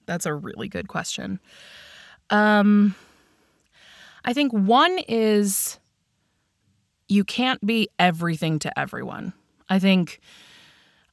That's 0.06 0.26
a 0.26 0.34
really 0.34 0.68
good 0.68 0.88
question. 0.88 1.38
Um, 2.30 2.94
I 4.24 4.32
think 4.32 4.52
one 4.52 4.98
is 5.08 5.78
you 7.08 7.24
can't 7.24 7.64
be 7.66 7.88
everything 7.98 8.58
to 8.60 8.78
everyone. 8.78 9.32
I 9.68 9.78
think 9.78 10.20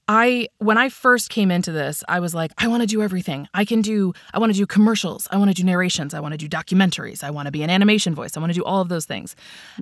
I 0.07 0.47
when 0.59 0.77
I 0.77 0.89
first 0.89 1.29
came 1.29 1.51
into 1.51 1.71
this, 1.71 2.03
I 2.07 2.19
was 2.19 2.33
like, 2.33 2.51
I 2.57 2.67
want 2.67 2.81
to 2.81 2.87
do 2.87 3.01
everything. 3.01 3.47
I 3.53 3.65
can 3.65 3.81
do 3.81 4.13
I 4.33 4.39
want 4.39 4.51
to 4.53 4.57
do 4.57 4.65
commercials, 4.65 5.27
I 5.31 5.37
want 5.37 5.49
to 5.49 5.55
do 5.55 5.63
narrations, 5.63 6.13
I 6.13 6.19
want 6.19 6.33
to 6.33 6.37
do 6.37 6.47
documentaries, 6.47 7.23
I 7.23 7.31
want 7.31 7.47
to 7.47 7.51
be 7.51 7.63
an 7.63 7.69
animation 7.69 8.15
voice, 8.15 8.37
I 8.37 8.39
want 8.39 8.51
to 8.51 8.59
do 8.59 8.63
all 8.63 8.81
of 8.81 8.89
those 8.89 9.05
things. 9.05 9.35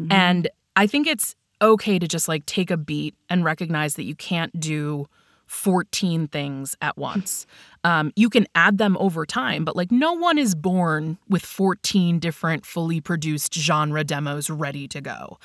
And 0.10 0.48
I 0.76 0.88
think 0.88 1.08
it's 1.08 1.36
okay 1.62 2.00
to 2.00 2.08
just 2.08 2.28
like 2.28 2.46
take 2.46 2.72
a 2.72 2.78
beat 2.78 3.16
and 3.30 3.44
recognize 3.44 3.96
that 3.96 4.04
you 4.04 4.16
can't 4.16 4.58
do 4.60 5.08
14 5.48 6.28
things 6.28 6.76
at 6.82 6.98
once. 6.98 7.46
Um, 7.84 8.12
you 8.16 8.30
can 8.30 8.48
add 8.56 8.78
them 8.78 8.98
over 9.00 9.26
time, 9.26 9.64
but 9.64 9.76
like 9.76 9.92
no 9.92 10.14
one 10.14 10.38
is 10.38 10.56
born 10.56 11.18
with 11.30 11.44
14 11.44 12.20
different 12.20 12.66
fully 12.66 13.00
produced 13.00 13.54
genre 13.54 14.04
demos 14.04 14.50
ready 14.50 14.88
to 14.88 15.02
go. 15.02 15.38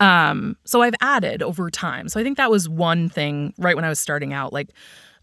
Um, 0.00 0.56
so 0.64 0.82
I've 0.82 0.96
added 1.00 1.42
over 1.42 1.70
time. 1.70 2.08
So 2.08 2.18
I 2.18 2.24
think 2.24 2.36
that 2.38 2.50
was 2.50 2.68
one 2.68 3.08
thing 3.08 3.54
right 3.58 3.76
when 3.76 3.84
I 3.84 3.88
was 3.88 4.00
starting 4.00 4.32
out, 4.32 4.52
like 4.52 4.70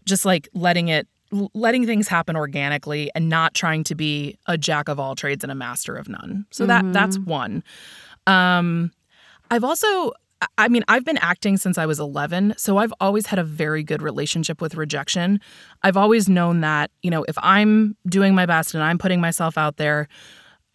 just 0.04 0.24
like 0.24 0.48
letting 0.54 0.88
it 0.88 1.06
letting 1.52 1.84
things 1.84 2.06
happen 2.06 2.36
organically 2.36 3.10
and 3.14 3.28
not 3.28 3.54
trying 3.54 3.82
to 3.84 3.94
be 3.94 4.38
a 4.46 4.56
jack 4.56 4.88
of 4.88 5.00
all 5.00 5.16
trades 5.16 5.42
and 5.42 5.50
a 5.50 5.54
master 5.54 5.96
of 5.96 6.08
none. 6.08 6.46
So 6.50 6.66
that 6.66 6.92
that's 6.92 7.18
one. 7.18 7.62
Um 8.26 8.92
I've 9.50 9.64
also 9.64 10.12
I 10.58 10.68
mean, 10.68 10.84
I've 10.88 11.04
been 11.04 11.18
acting 11.18 11.56
since 11.56 11.78
I 11.78 11.86
was 11.86 12.00
11, 12.00 12.54
so 12.56 12.78
I've 12.78 12.92
always 13.00 13.26
had 13.26 13.38
a 13.38 13.44
very 13.44 13.82
good 13.82 14.02
relationship 14.02 14.60
with 14.60 14.74
rejection. 14.74 15.40
I've 15.82 15.96
always 15.96 16.28
known 16.28 16.60
that, 16.60 16.90
you 17.02 17.10
know, 17.10 17.24
if 17.28 17.36
I'm 17.38 17.96
doing 18.08 18.34
my 18.34 18.46
best 18.46 18.74
and 18.74 18.82
I'm 18.82 18.98
putting 18.98 19.20
myself 19.20 19.56
out 19.58 19.76
there, 19.76 20.08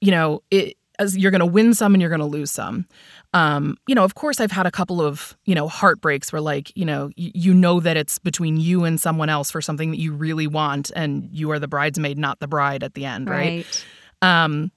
you 0.01 0.11
know, 0.11 0.41
it 0.51 0.75
as 0.99 1.17
you're 1.17 1.31
going 1.31 1.39
to 1.39 1.45
win 1.45 1.73
some 1.73 1.93
and 1.93 2.01
you're 2.01 2.09
going 2.09 2.19
to 2.19 2.25
lose 2.25 2.51
some. 2.51 2.85
Um, 3.33 3.77
you 3.87 3.95
know, 3.95 4.03
of 4.03 4.15
course 4.15 4.41
I've 4.41 4.51
had 4.51 4.65
a 4.65 4.71
couple 4.71 5.01
of, 5.01 5.37
you 5.45 5.55
know, 5.55 5.69
heartbreaks 5.69 6.33
where 6.33 6.41
like, 6.41 6.75
you 6.75 6.83
know, 6.83 7.05
y- 7.17 7.31
you 7.33 7.53
know 7.53 7.79
that 7.79 7.95
it's 7.95 8.19
between 8.19 8.57
you 8.57 8.83
and 8.83 8.99
someone 8.99 9.29
else 9.29 9.49
for 9.49 9.61
something 9.61 9.91
that 9.91 9.97
you 9.99 10.11
really 10.11 10.45
want 10.45 10.91
and 10.95 11.29
you 11.31 11.49
are 11.51 11.59
the 11.59 11.69
bridesmaid 11.69 12.17
not 12.17 12.39
the 12.39 12.47
bride 12.49 12.83
at 12.83 12.95
the 12.95 13.05
end, 13.05 13.29
right? 13.29 13.85
Um, 14.21 14.71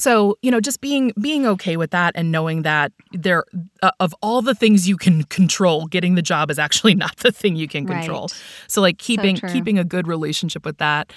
so 0.00 0.36
you 0.42 0.50
know, 0.50 0.60
just 0.60 0.80
being 0.80 1.12
being 1.20 1.46
okay 1.46 1.76
with 1.76 1.90
that 1.90 2.12
and 2.14 2.32
knowing 2.32 2.62
that 2.62 2.92
there 3.12 3.44
uh, 3.82 3.90
of 4.00 4.14
all 4.22 4.42
the 4.42 4.54
things 4.54 4.88
you 4.88 4.96
can 4.96 5.24
control, 5.24 5.86
getting 5.86 6.14
the 6.14 6.22
job 6.22 6.50
is 6.50 6.58
actually 6.58 6.94
not 7.04 7.16
the 7.18 7.30
thing 7.30 7.54
you 7.54 7.68
can 7.68 7.86
control. 7.86 8.22
Right. 8.22 8.42
So 8.66 8.80
like 8.80 8.98
keeping 8.98 9.36
true. 9.36 9.50
keeping 9.50 9.78
a 9.78 9.84
good 9.84 10.06
relationship 10.08 10.64
with 10.64 10.78
that, 10.78 11.12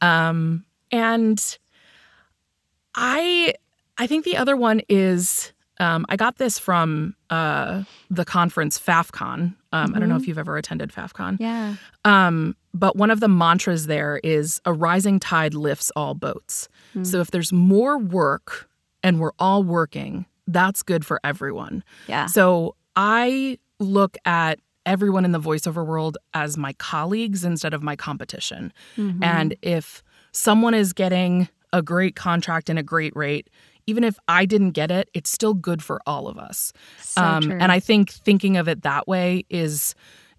um, 0.00 0.64
and 0.90 1.58
I 2.94 3.54
I 3.96 4.06
think 4.06 4.24
the 4.24 4.36
other 4.36 4.56
one 4.56 4.82
is 4.88 5.53
um, 5.78 6.06
I 6.08 6.16
got 6.16 6.38
this 6.38 6.58
from 6.58 7.16
uh, 7.30 7.82
the 8.10 8.24
conference 8.24 8.78
FaffCon. 8.78 9.54
Um, 9.72 9.94
I 9.94 9.98
don't 9.98 10.08
know 10.08 10.16
if 10.16 10.28
you've 10.28 10.38
ever 10.38 10.56
attended 10.56 10.92
FaffCon. 10.92 11.38
Yeah. 11.40 11.76
Um, 12.04 12.56
but 12.72 12.96
one 12.96 13.10
of 13.10 13.20
the 13.20 13.28
mantras 13.28 13.86
there 13.86 14.20
is 14.22 14.60
a 14.64 14.72
rising 14.72 15.18
tide 15.18 15.54
lifts 15.54 15.90
all 15.96 16.14
boats. 16.14 16.68
So 17.02 17.20
if 17.20 17.32
there's 17.32 17.52
more 17.52 17.98
work 17.98 18.68
and 19.02 19.18
we're 19.18 19.32
all 19.40 19.64
working, 19.64 20.26
that's 20.46 20.82
good 20.84 21.04
for 21.04 21.20
everyone. 21.24 21.82
Yeah. 22.06 22.26
So 22.26 22.76
I 22.94 23.58
look 23.80 24.16
at 24.24 24.60
everyone 24.86 25.24
in 25.24 25.32
the 25.32 25.40
voiceover 25.40 25.84
world 25.84 26.18
as 26.34 26.56
my 26.56 26.72
colleagues 26.74 27.42
instead 27.44 27.74
of 27.74 27.82
my 27.82 27.96
competition. 27.96 28.72
Mhm. 28.96 29.24
And 29.24 29.56
if 29.62 30.02
someone 30.30 30.74
is 30.74 30.92
getting 30.92 31.48
a 31.72 31.82
great 31.82 32.14
contract 32.14 32.70
and 32.70 32.78
a 32.78 32.82
great 32.82 33.14
rate, 33.16 33.48
even 33.86 34.04
if 34.04 34.18
I 34.28 34.46
didn't 34.46 34.70
get 34.70 34.90
it, 34.90 35.08
it's 35.14 35.30
still 35.30 35.54
good 35.54 35.82
for 35.82 36.00
all 36.06 36.28
of 36.28 36.38
us. 36.38 36.72
So 37.00 37.22
um, 37.22 37.42
true. 37.42 37.58
and 37.60 37.70
I 37.72 37.80
think 37.80 38.10
thinking 38.10 38.56
of 38.56 38.68
it 38.68 38.82
that 38.82 39.06
way 39.08 39.44
is 39.50 39.94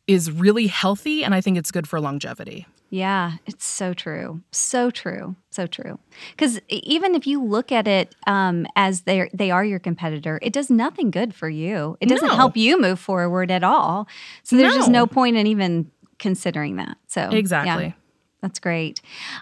is 0.07 0.31
really 0.31 0.67
healthy, 0.67 1.23
and 1.23 1.33
I 1.33 1.41
think 1.41 1.57
it's 1.57 1.71
good 1.71 1.87
for 1.87 1.99
longevity. 1.99 2.67
Yeah, 2.91 3.33
it's 3.47 3.65
so 3.65 3.93
true. 3.95 4.41
So 4.51 4.91
true. 4.91 5.35
So 5.49 5.65
true. 5.65 5.97
Because 6.31 6.59
even 6.69 7.15
if 7.15 7.25
you 7.25 7.43
look 7.43 7.71
at 7.71 7.87
it 7.87 8.13
um, 8.27 8.67
as 8.75 9.01
they 9.01 9.27
they 9.33 9.49
are 9.51 9.65
your 9.65 9.79
competitor, 9.79 10.37
it 10.43 10.53
does 10.53 10.69
nothing 10.69 11.09
good 11.11 11.33
for 11.33 11.49
you. 11.49 11.97
It 11.99 12.07
doesn't 12.07 12.27
No. 12.29 12.35
help 12.35 12.55
you 12.55 12.79
move 12.79 12.99
forward 12.99 13.49
at 13.51 13.63
all. 13.63 14.07
So 14.43 14.55
there's 14.55 14.75
just 14.75 14.89
No. 14.89 14.99
no 14.99 15.07
point 15.07 15.35
in 15.35 15.47
even 15.47 15.89
considering 16.19 16.75
that. 16.77 16.97
So 17.07 17.21
yeah, 17.31 17.37
Exactly. 17.37 17.95
That's 18.41 18.59
great. 18.59 19.01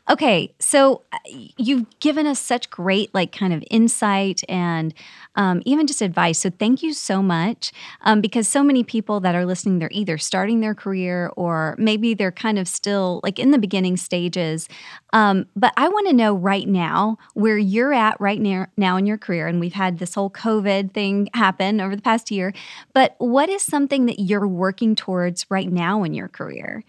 Okay, 0.10 0.53
so 0.60 1.01
uh, 1.12 1.17
you've 1.58 1.99
given 1.99 2.25
us 2.25 2.39
such 2.39 2.69
great, 2.69 3.13
like, 3.13 3.34
kind 3.34 3.53
of 3.53 3.62
insight 3.69 4.41
and 4.47 4.93
um, 5.36 5.62
even 5.65 5.88
just 5.88 6.01
advice. 6.01 6.39
So 6.39 6.49
thank 6.49 6.82
you 6.82 6.93
so 6.93 7.21
much, 7.21 7.73
um, 8.01 8.21
because 8.21 8.47
so 8.47 8.63
many 8.63 8.84
people 8.84 9.19
that 9.19 9.36
are 9.36 9.45
listening, 9.45 9.79
they're 9.79 9.89
either 9.91 10.17
starting 10.17 10.62
their 10.62 10.75
career 10.75 11.32
or 11.36 11.75
maybe 11.77 12.13
they're 12.13 12.32
kind 12.32 12.58
of 12.58 12.67
still 12.67 13.19
like 13.23 13.39
in 13.39 13.51
the 13.51 13.58
beginning 13.58 13.97
stages. 13.97 14.69
Um, 15.12 15.47
but 15.56 15.73
I 15.75 15.89
want 15.89 16.08
to 16.08 16.13
know 16.13 16.34
right 16.34 16.67
now 16.67 17.17
where 17.34 17.58
you're 17.58 17.93
at 17.93 18.21
right 18.21 18.39
now, 18.39 18.67
now 18.77 18.95
in 18.95 19.06
your 19.06 19.17
career, 19.17 19.47
and 19.47 19.60
we've 19.60 19.73
had 19.73 19.99
this 19.99 20.15
whole 20.15 20.29
COVID 20.29 20.93
thing 20.93 21.27
happen 21.34 21.82
over 21.82 21.95
the 21.95 22.01
past 22.01 22.32
year. 22.32 22.53
But 22.93 23.15
what 23.17 23.49
is 23.49 23.63
something 23.63 24.06
that 24.06 24.21
you're 24.21 24.47
working 24.47 24.95
towards 24.95 25.45
right 25.49 25.69
now 25.69 26.03
in 26.03 26.13
your 26.13 26.29
career? 26.29 26.86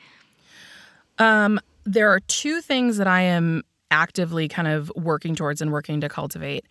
Um, 1.19 1.61
there 1.85 2.09
are 2.11 2.21
two 2.21 2.61
things 2.61 2.97
that 2.97 3.07
I 3.07 3.23
am 3.23 3.63
actively 3.91 4.49
kind 4.49 4.67
of 4.69 4.91
working 4.97 5.35
towards 5.37 5.61
and 5.61 5.71
working 5.71 6.01
to 6.01 6.09
cultivate. 6.09 6.67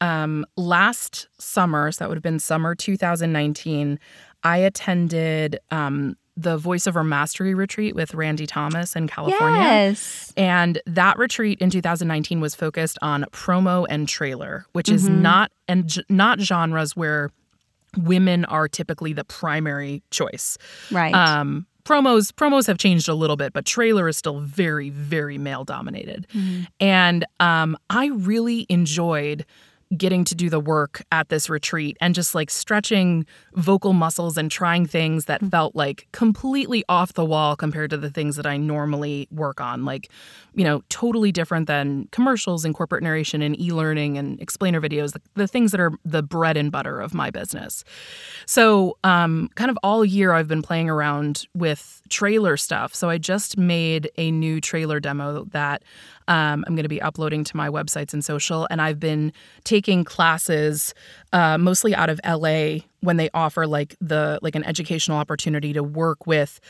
Um, 0.00 0.46
last 0.56 1.28
summer, 1.38 1.90
so 1.90 2.04
that 2.04 2.08
would 2.08 2.16
have 2.16 2.22
been 2.22 2.38
summer 2.38 2.74
2019, 2.74 3.98
I 4.44 4.58
attended 4.58 5.58
um, 5.72 6.14
the 6.36 6.56
voiceover 6.56 7.04
mastery 7.04 7.52
retreat 7.54 7.96
with 7.96 8.14
Randy 8.14 8.46
Thomas 8.46 8.94
in 8.94 9.08
California. 9.08 9.60
Yes. 9.60 10.32
And 10.36 10.80
that 10.86 11.18
retreat 11.18 11.58
in 11.60 11.70
2019 11.70 12.40
was 12.40 12.54
focused 12.54 12.96
on 13.02 13.24
promo 13.32 13.84
and 13.90 14.08
trailer, 14.08 14.64
which 14.72 14.88
is 14.88 15.08
Mhm. 15.08 15.20
not 15.20 15.50
and 15.66 16.00
not 16.08 16.38
genres 16.38 16.94
where 16.94 17.30
women 17.96 18.44
are 18.44 18.68
typically 18.68 19.12
the 19.12 19.24
primary 19.24 20.02
choice. 20.10 20.58
Right. 20.92 21.12
Um, 21.14 21.66
promos 21.88 22.30
promos 22.32 22.66
have 22.66 22.78
changed 22.78 23.08
a 23.08 23.14
little 23.14 23.36
bit, 23.36 23.52
but 23.52 23.64
trailer 23.64 24.08
is 24.08 24.16
still 24.16 24.40
very 24.40 24.90
very 24.90 25.38
male 25.38 25.64
dominated. 25.64 26.26
Mhm. 26.34 26.66
And 26.80 27.24
um, 27.40 27.76
I 27.88 28.08
really 28.08 28.66
enjoyed 28.68 29.46
getting 29.96 30.22
to 30.22 30.34
do 30.34 30.50
the 30.50 30.60
work 30.60 31.02
at 31.12 31.30
this 31.30 31.48
retreat 31.48 31.96
and 32.00 32.14
just 32.14 32.34
like 32.34 32.50
stretching 32.50 33.24
vocal 33.54 33.92
muscles 33.94 34.36
and 34.36 34.50
trying 34.50 34.86
things 34.86 35.24
that 35.24 35.40
mm. 35.40 35.50
felt 35.50 35.74
like 35.74 36.06
completely 36.12 36.84
off 36.88 37.14
the 37.14 37.24
wall 37.24 37.56
compared 37.56 37.88
to 37.90 37.96
the 37.96 38.10
things 38.10 38.36
that 38.36 38.46
I 38.46 38.58
normally 38.58 39.28
work 39.30 39.60
on. 39.60 39.86
Like, 39.86 40.10
you 40.58 40.64
know, 40.64 40.82
totally 40.88 41.30
different 41.30 41.68
than 41.68 42.08
commercials 42.10 42.64
and 42.64 42.74
corporate 42.74 43.00
narration 43.00 43.42
and 43.42 43.58
e 43.60 43.70
learning 43.70 44.18
and 44.18 44.40
explainer 44.40 44.80
videos, 44.80 45.12
the, 45.12 45.22
the, 45.34 45.46
things 45.46 45.70
that 45.70 45.78
are 45.78 45.92
the 46.04 46.20
bread 46.20 46.56
and 46.56 46.72
butter 46.72 47.00
of 47.00 47.14
my 47.14 47.30
business. 47.30 47.84
So, 48.44 48.98
um, 49.04 49.50
kind 49.54 49.70
of 49.70 49.78
all 49.84 50.04
year, 50.04 50.32
I've 50.32 50.48
been 50.48 50.62
playing 50.62 50.90
around 50.90 51.46
with 51.54 52.02
trailer 52.08 52.56
stuff. 52.56 52.92
So, 52.92 53.08
I 53.08 53.18
just 53.18 53.56
made 53.56 54.10
a 54.18 54.32
new 54.32 54.60
trailer 54.60 54.98
demo 54.98 55.44
that 55.52 55.84
um, 56.26 56.64
I'm 56.66 56.74
going 56.74 56.82
to 56.82 56.88
be 56.88 57.00
uploading 57.00 57.44
to 57.44 57.56
my 57.56 57.68
websites 57.68 58.12
and 58.12 58.24
social. 58.24 58.66
And 58.68 58.82
I've 58.82 58.98
been 58.98 59.32
taking 59.62 60.02
classes 60.02 60.92
uh, 61.32 61.56
mostly 61.56 61.94
out 61.94 62.10
of 62.10 62.20
LA 62.26 62.80
when 63.00 63.16
they 63.16 63.30
offer 63.32 63.64
like 63.64 63.94
the 64.00 64.40
like 64.42 64.56
an 64.56 64.64
educational 64.64 65.18
opportunity 65.18 65.72
to 65.72 65.84
work 65.84 66.26
with 66.26 66.60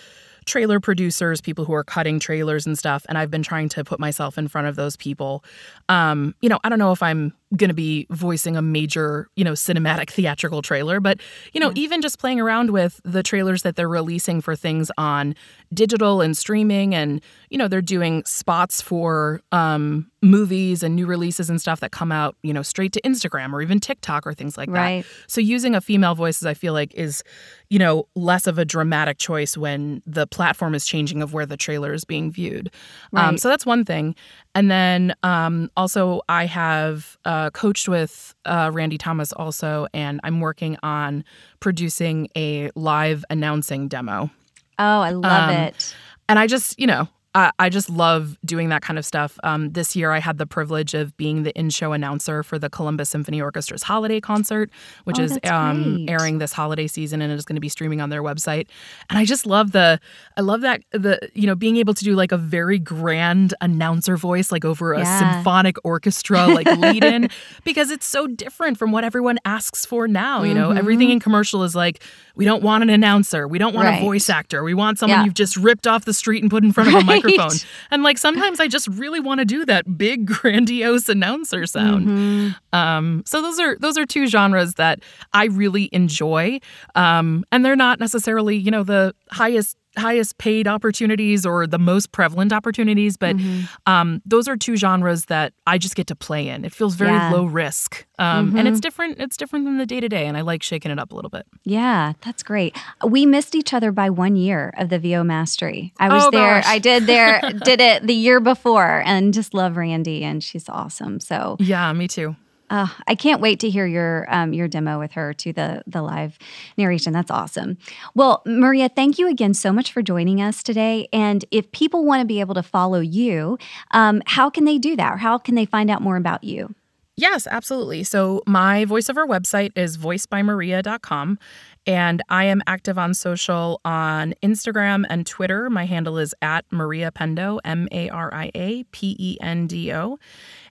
trailer 0.49 0.81
producers, 0.81 1.41
people 1.41 1.65
who 1.65 1.73
are 1.75 1.85
cutting 1.85 2.19
trailers 2.19 2.67
and 2.67 2.77
stuff. 2.77 3.07
And 3.09 3.17
I've 3.17 3.31
been 3.31 3.43
trying 3.43 3.69
to 3.71 3.85
put 3.85 4.01
myself 4.01 4.39
in 4.39 4.49
front 4.49 4.67
of 4.67 4.77
those 4.77 4.97
people. 4.97 5.45
Um, 5.89 6.35
you 6.41 6.49
know, 6.49 6.59
I 6.65 6.69
don't 6.69 6.79
know 6.79 6.93
if 6.93 7.03
I'm 7.03 7.33
going 7.57 7.69
to 7.69 7.75
be 7.75 8.07
voicing 8.11 8.57
a 8.57 8.63
major, 8.63 9.29
you 9.35 9.45
know, 9.45 9.53
cinematic 9.53 10.11
theatrical 10.11 10.61
trailer, 10.61 11.01
but, 11.01 11.19
you 11.53 11.61
know, 11.61 11.69
yeah. 11.69 11.83
even 11.83 12.03
just 12.03 12.19
playing 12.19 12.41
around 12.41 12.71
with 12.71 13.01
the 13.05 13.23
trailers 13.23 13.63
that 13.63 13.77
they're 13.77 13.89
releasing 13.89 14.41
for 14.41 14.55
things 14.55 14.91
on 14.99 15.35
digital 15.73 16.21
and 16.21 16.37
streaming. 16.37 16.95
And, 16.95 17.23
you 17.49 17.57
know, 17.57 17.69
they're 17.69 17.81
doing 17.81 18.23
spots 18.25 18.83
for 18.83 19.41
um, 19.51 20.11
movies 20.21 20.83
and 20.83 20.95
new 20.95 21.07
releases 21.07 21.49
and 21.49 21.61
stuff 21.61 21.81
that 21.81 21.93
come 21.93 22.13
out, 22.13 22.37
you 22.43 22.53
know, 22.53 22.63
straight 22.63 22.93
to 22.93 23.01
Instagram 23.03 23.53
or 23.53 23.63
even 23.63 23.81
TikTok 23.81 24.27
or 24.27 24.35
things 24.35 24.59
like 24.59 24.69
right. 24.69 25.05
that. 25.05 25.31
So 25.31 25.41
using 25.41 25.75
a 25.75 25.81
female 25.81 26.15
voice, 26.15 26.43
is 26.43 26.47
I 26.47 26.55
feel 26.55 26.75
like, 26.75 26.93
is, 26.95 27.23
you 27.71 27.79
know, 27.79 28.09
less 28.15 28.47
of 28.47 28.59
a 28.59 28.65
dramatic 28.65 29.19
choice 29.19 29.57
when 29.57 30.03
the 30.07 30.27
platform 30.27 30.75
is 30.75 30.87
changing 30.87 31.23
of 31.23 31.33
where 31.33 31.47
the 31.47 31.57
trailer 31.57 31.93
is 31.93 32.05
being 32.05 32.31
viewed. 32.31 32.69
Um, 32.69 32.73
right. 33.13 33.29
Um, 33.29 33.39
so 33.39 33.49
that's 33.49 33.65
one 33.65 33.85
thing. 33.85 34.15
And 34.55 34.71
then 34.71 35.15
um, 35.23 35.71
also, 35.77 36.23
I 36.29 36.47
have 36.47 37.17
uh, 37.25 37.38
coached 37.53 37.89
with 37.89 38.35
uh, 38.45 38.71
Randy 38.73 38.99
Thomas 38.99 39.33
also, 39.33 39.87
and 39.93 40.21
I'm 40.25 40.41
working 40.41 40.77
on 40.83 41.25
producing 41.61 42.29
a 42.37 42.71
live 42.75 43.25
announcing 43.31 43.89
demo. 43.89 44.31
Oh, 44.79 45.01
I 45.01 45.11
love 45.11 45.51
um, 45.51 45.55
it. 45.55 45.95
And 46.29 46.39
I 46.39 46.47
just, 46.47 46.79
you 46.79 46.87
know, 46.87 47.09
I, 47.35 47.51
I 47.59 47.69
just 47.69 47.91
love 47.91 48.39
doing 48.45 48.71
that 48.71 48.81
kind 48.81 48.99
of 48.99 49.05
stuff. 49.05 49.39
Um, 49.45 49.71
this 49.73 49.95
year, 49.95 50.13
I 50.13 50.19
had 50.19 50.39
the 50.39 50.47
privilege 50.47 50.95
of 50.95 51.17
being 51.17 51.43
the 51.43 51.57
in-show 51.59 51.93
announcer 51.93 52.43
for 52.43 52.59
the 52.59 52.71
Columbus 52.71 53.11
Symphony 53.11 53.41
Orchestra's 53.41 53.83
holiday 53.83 54.21
concert, 54.21 54.71
which 55.05 55.19
oh, 55.19 55.25
is 55.25 55.39
um, 55.45 56.07
airing 56.09 56.39
this 56.39 56.53
holiday 56.53 56.87
season, 56.87 57.21
and 57.21 57.31
it 57.31 57.37
is 57.37 57.45
going 57.45 57.57
to 57.57 57.61
be 57.61 57.69
streaming 57.69 58.01
on 58.01 58.09
their 58.09 58.23
website. 58.23 58.67
And 59.11 59.19
I 59.19 59.27
just 59.27 59.47
love 59.47 59.73
the, 59.73 60.01
I 60.37 60.41
love 60.41 60.63
that 60.63 60.83
the 60.93 61.31
you 61.35 61.47
know 61.47 61.55
being 61.55 61.77
able 61.77 61.93
to 61.95 62.05
do 62.05 62.15
like 62.15 62.33
a 62.33 62.39
very 62.39 62.79
grand 62.79 63.53
announcer 63.61 64.17
voice, 64.17 64.51
like 64.51 64.65
over 64.65 64.95
a 64.95 65.01
yeah. 65.01 65.35
symphonic 65.35 65.77
orchestra, 65.85 66.47
like 66.47 66.67
lead 66.79 67.05
in, 67.05 67.29
because 67.65 67.91
it's 67.91 68.07
so 68.07 68.27
different 68.27 68.79
from 68.79 68.91
what 68.91 69.05
everyone 69.05 69.39
asks 69.45 69.85
for 69.85 70.09
now. 70.09 70.45
You 70.45 70.55
know, 70.55 70.71
mm-hmm. 70.71 70.79
everything 70.79 71.11
in 71.11 71.21
commercial 71.21 71.63
is 71.63 71.75
like 71.75 72.03
we 72.35 72.47
don't 72.47 72.63
want 72.63 72.83
an 72.83 72.91
announcer, 72.91 73.47
we 73.47 73.59
don't 73.59 73.75
want 73.75 73.87
right. 73.87 74.01
a 74.01 74.05
voice 74.05 74.31
actor, 74.31 74.65
we 74.65 74.73
want 74.73 74.99
someone 74.99 75.21
yeah. 75.21 75.25
you've 75.27 75.35
just 75.35 75.57
ripped 75.57 75.87
off 75.87 76.07
the 76.07 76.15
street 76.15 76.43
and 76.43 76.51
put 76.51 76.65
in 76.65 76.73
front 76.73 76.89
of 76.89 76.95
a 76.95 77.05
mic 77.25 77.37
microphone. 77.37 77.59
And 77.91 78.03
like 78.03 78.19
sometimes 78.19 78.61
I 78.61 78.69
just 78.69 78.89
really 78.89 79.21
want 79.21 79.41
to 79.41 79.45
do 79.45 79.65
that 79.67 79.97
big 79.97 80.27
grandiose 80.41 81.09
announcer 81.09 81.67
sound. 81.67 82.07
Mm-hmm. 82.07 82.77
Um, 82.77 83.23
so 83.27 83.43
those 83.43 83.59
are 83.59 83.77
those 83.79 83.99
are 83.99 84.07
two 84.07 84.27
genres 84.27 84.75
that 84.75 85.01
I 85.33 85.47
really 85.47 85.89
enjoy. 85.93 86.61
Um, 86.95 87.45
and 87.53 87.65
they're 87.65 87.77
not 87.77 88.01
necessarily, 88.01 88.57
you 88.57 88.71
know, 88.71 88.83
the 88.83 89.15
highest 89.31 89.77
highest 89.99 90.39
paid 90.39 90.67
opportunities 90.67 91.45
or 91.45 91.67
the 91.67 91.79
most 91.79 92.13
prevalent 92.13 92.53
opportunities, 92.53 93.17
but 93.17 93.37
mm-hmm. 93.37 93.65
um, 93.87 94.23
those 94.25 94.49
are 94.49 94.57
two 94.57 94.77
genres 94.77 95.27
that 95.27 95.53
I 95.67 95.79
just 95.79 95.95
get 95.95 96.07
to 96.09 96.17
play 96.17 96.49
in. 96.49 96.65
It 96.65 96.73
feels 96.73 96.95
very 96.95 97.13
yeah. 97.13 97.31
low 97.31 97.45
risk, 97.45 98.07
um, 98.19 98.49
mm-hmm. 98.49 98.59
and 98.59 98.69
it's 98.69 98.77
mm-hmm. 98.77 98.81
different. 98.81 99.19
It's 99.21 99.37
different 99.37 99.65
than 99.65 99.79
the 99.79 99.87
day 99.87 100.01
to 100.01 100.09
day, 100.09 100.27
and 100.27 100.37
I 100.37 100.41
like 100.43 100.63
shaking 100.63 100.91
it 100.91 100.99
up 100.99 101.13
a 101.13 101.15
little 101.15 101.31
bit. 101.31 101.47
Yeah, 101.65 102.15
that's 102.25 102.43
great. 102.43 102.77
We 103.05 103.27
missed 103.27 103.55
each 103.55 103.75
other 103.75 103.93
by 103.93 104.11
one 104.11 104.37
year 104.37 104.73
of 104.79 104.89
the 104.89 104.99
VO 104.99 105.25
Mastery. 105.25 105.93
I 105.99 106.09
was 106.09 106.25
oh, 106.25 106.31
there. 106.31 106.61
Gosh. 106.61 106.67
I 106.67 106.79
did 106.79 107.07
there. 107.07 107.41
did 107.65 107.81
it 107.81 108.07
the 108.07 108.15
year 108.15 108.41
before, 108.41 109.03
and 109.05 109.35
just 109.35 109.55
love 109.55 109.77
Randy, 109.77 110.25
and 110.25 110.43
she's 110.43 110.69
awesome. 110.69 111.21
So 111.21 111.57
yeah, 111.61 111.93
me 111.93 112.09
too. 112.09 112.37
Uh, 112.71 112.89
I 113.07 113.15
can't 113.15 113.41
wait 113.41 113.61
to 113.61 113.71
hear 113.71 113.87
your 113.87 114.27
um, 114.29 114.53
your 114.53 114.69
demo 114.69 114.99
with 114.99 115.13
her 115.13 115.33
to 115.35 115.53
the 115.53 115.83
the 115.87 116.03
live 116.03 116.39
narration. 116.77 117.13
That's 117.13 117.31
awesome. 117.31 117.79
Well, 118.15 118.43
Maria, 118.47 118.89
thank 118.89 119.19
you 119.19 119.29
again 119.29 119.55
so 119.55 119.73
much 119.73 119.93
for 119.93 120.03
joining 120.03 120.41
us 120.41 120.63
today. 120.63 121.09
And 121.13 121.45
if 121.51 121.71
people 121.73 122.05
want 122.05 122.21
to 122.21 122.27
be 122.27 122.41
able 122.41 122.55
to 122.55 122.63
follow 122.63 123.01
you, 123.01 123.59
um, 123.93 124.23
how 124.27 124.51
can 124.51 124.65
they 124.65 124.79
do 124.79 124.97
that, 124.97 125.15
or 125.15 125.17
how 125.17 125.39
can 125.39 125.55
they 125.55 125.65
find 125.65 125.91
out 125.91 126.03
more 126.03 126.17
about 126.17 126.45
you? 126.45 126.75
Yes, 127.19 127.49
absolutely. 127.51 128.05
So 128.05 128.45
my 128.47 128.85
voiceover 128.85 129.27
website 129.27 129.77
is 129.77 129.99
voicebymaria.com. 129.99 131.39
And 131.85 132.23
I 132.29 132.45
am 132.45 132.63
active 132.67 132.97
on 132.97 133.13
social 133.15 133.81
on 133.85 134.35
Instagram 134.43 135.05
and 135.09 135.27
Twitter. 135.27 135.69
My 135.69 135.85
handle 135.85 136.19
is 136.19 136.33
at 136.43 136.65
Maria 136.71 137.11
Pendo, 137.11 137.59
M 137.65 137.89
A 137.91 138.09
R 138.11 138.33
I 138.33 138.51
A 138.55 138.85
P 138.93 139.17
E 139.19 139.37
N 139.41 139.67
D 139.67 139.93
O. 139.93 140.19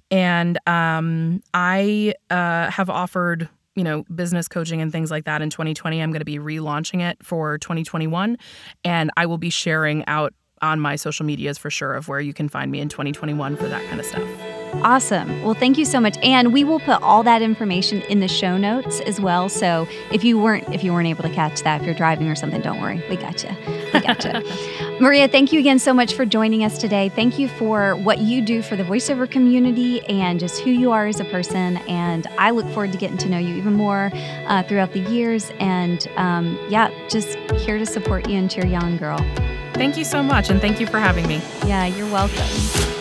And 0.09 0.57
um, 0.67 1.43
I 1.53 2.13
uh, 2.29 2.69
have 2.71 2.89
offered 2.89 3.49
you 3.75 3.83
know 3.83 4.03
business 4.13 4.47
coaching 4.47 4.81
and 4.81 4.91
things 4.91 5.11
like 5.11 5.25
that 5.25 5.39
in 5.39 5.51
2020 5.51 6.01
i'm 6.01 6.09
going 6.09 6.19
to 6.19 6.25
be 6.25 6.39
relaunching 6.39 6.99
it 6.99 7.23
for 7.23 7.59
2021 7.59 8.35
and 8.83 9.11
i 9.15 9.23
will 9.23 9.37
be 9.37 9.51
sharing 9.51 10.03
out 10.07 10.33
on 10.63 10.79
my 10.79 10.95
social 10.95 11.27
medias 11.27 11.59
for 11.59 11.69
sure 11.69 11.93
of 11.93 12.07
where 12.07 12.19
you 12.19 12.33
can 12.33 12.49
find 12.49 12.71
me 12.71 12.79
in 12.79 12.89
2021 12.89 13.55
for 13.55 13.67
that 13.67 13.85
kind 13.85 13.99
of 13.99 14.05
stuff 14.07 14.27
Awesome. 14.83 15.43
Well, 15.43 15.53
thank 15.53 15.77
you 15.77 15.85
so 15.85 15.99
much. 15.99 16.17
And 16.21 16.53
we 16.53 16.63
will 16.63 16.79
put 16.79 17.01
all 17.01 17.23
that 17.23 17.41
information 17.41 18.01
in 18.03 18.19
the 18.19 18.27
show 18.27 18.57
notes 18.57 18.99
as 19.01 19.19
well. 19.19 19.49
So 19.49 19.87
if 20.11 20.23
you 20.23 20.37
weren't 20.39 20.73
if 20.73 20.83
you 20.83 20.93
weren't 20.93 21.07
able 21.07 21.23
to 21.23 21.33
catch 21.33 21.61
that, 21.63 21.81
if 21.81 21.85
you're 21.85 21.95
driving 21.95 22.27
or 22.27 22.35
something, 22.35 22.61
don't 22.61 22.81
worry. 22.81 23.03
We 23.09 23.15
got 23.15 23.43
you. 23.43 23.49
We 23.93 23.99
got 24.01 24.23
you. 24.23 24.31
Maria, 24.99 25.27
thank 25.27 25.53
you 25.53 25.60
again 25.60 25.77
so 25.77 25.93
much 25.93 26.15
for 26.15 26.25
joining 26.25 26.63
us 26.63 26.79
today. 26.79 27.10
Thank 27.10 27.38
you 27.38 27.47
for 27.47 27.95
what 27.97 28.17
you 28.17 28.41
do 28.41 28.63
for 28.63 28.75
the 28.75 28.83
voiceover 28.83 29.29
community 29.29 30.03
and 30.07 30.39
just 30.39 30.62
who 30.62 30.71
you 30.71 30.91
are 30.91 31.05
as 31.05 31.19
a 31.19 31.25
person. 31.25 31.77
And 31.88 32.25
I 32.39 32.49
look 32.49 32.67
forward 32.69 32.93
to 32.93 32.97
getting 32.97 33.17
to 33.19 33.29
know 33.29 33.38
you 33.38 33.55
even 33.55 33.73
more 33.73 34.10
uh, 34.47 34.63
throughout 34.63 34.93
the 34.93 35.01
years. 35.01 35.51
And 35.60 36.07
um, 36.15 36.60
yeah, 36.67 36.89
just 37.10 37.38
here 37.62 37.77
to 37.77 37.86
support 37.86 38.27
you 38.27 38.39
and 38.39 38.49
cheer 38.49 38.65
you 38.65 38.75
on, 38.75 38.97
girl. 38.97 39.19
Thank 39.75 39.97
you 39.97 40.03
so 40.03 40.23
much. 40.23 40.49
And 40.49 40.60
thank 40.60 40.79
you 40.79 40.88
for 40.88 40.99
having 40.99 41.27
me. 41.27 41.43
Yeah, 41.63 41.86
you're 41.86 42.12
welcome. 42.12 42.96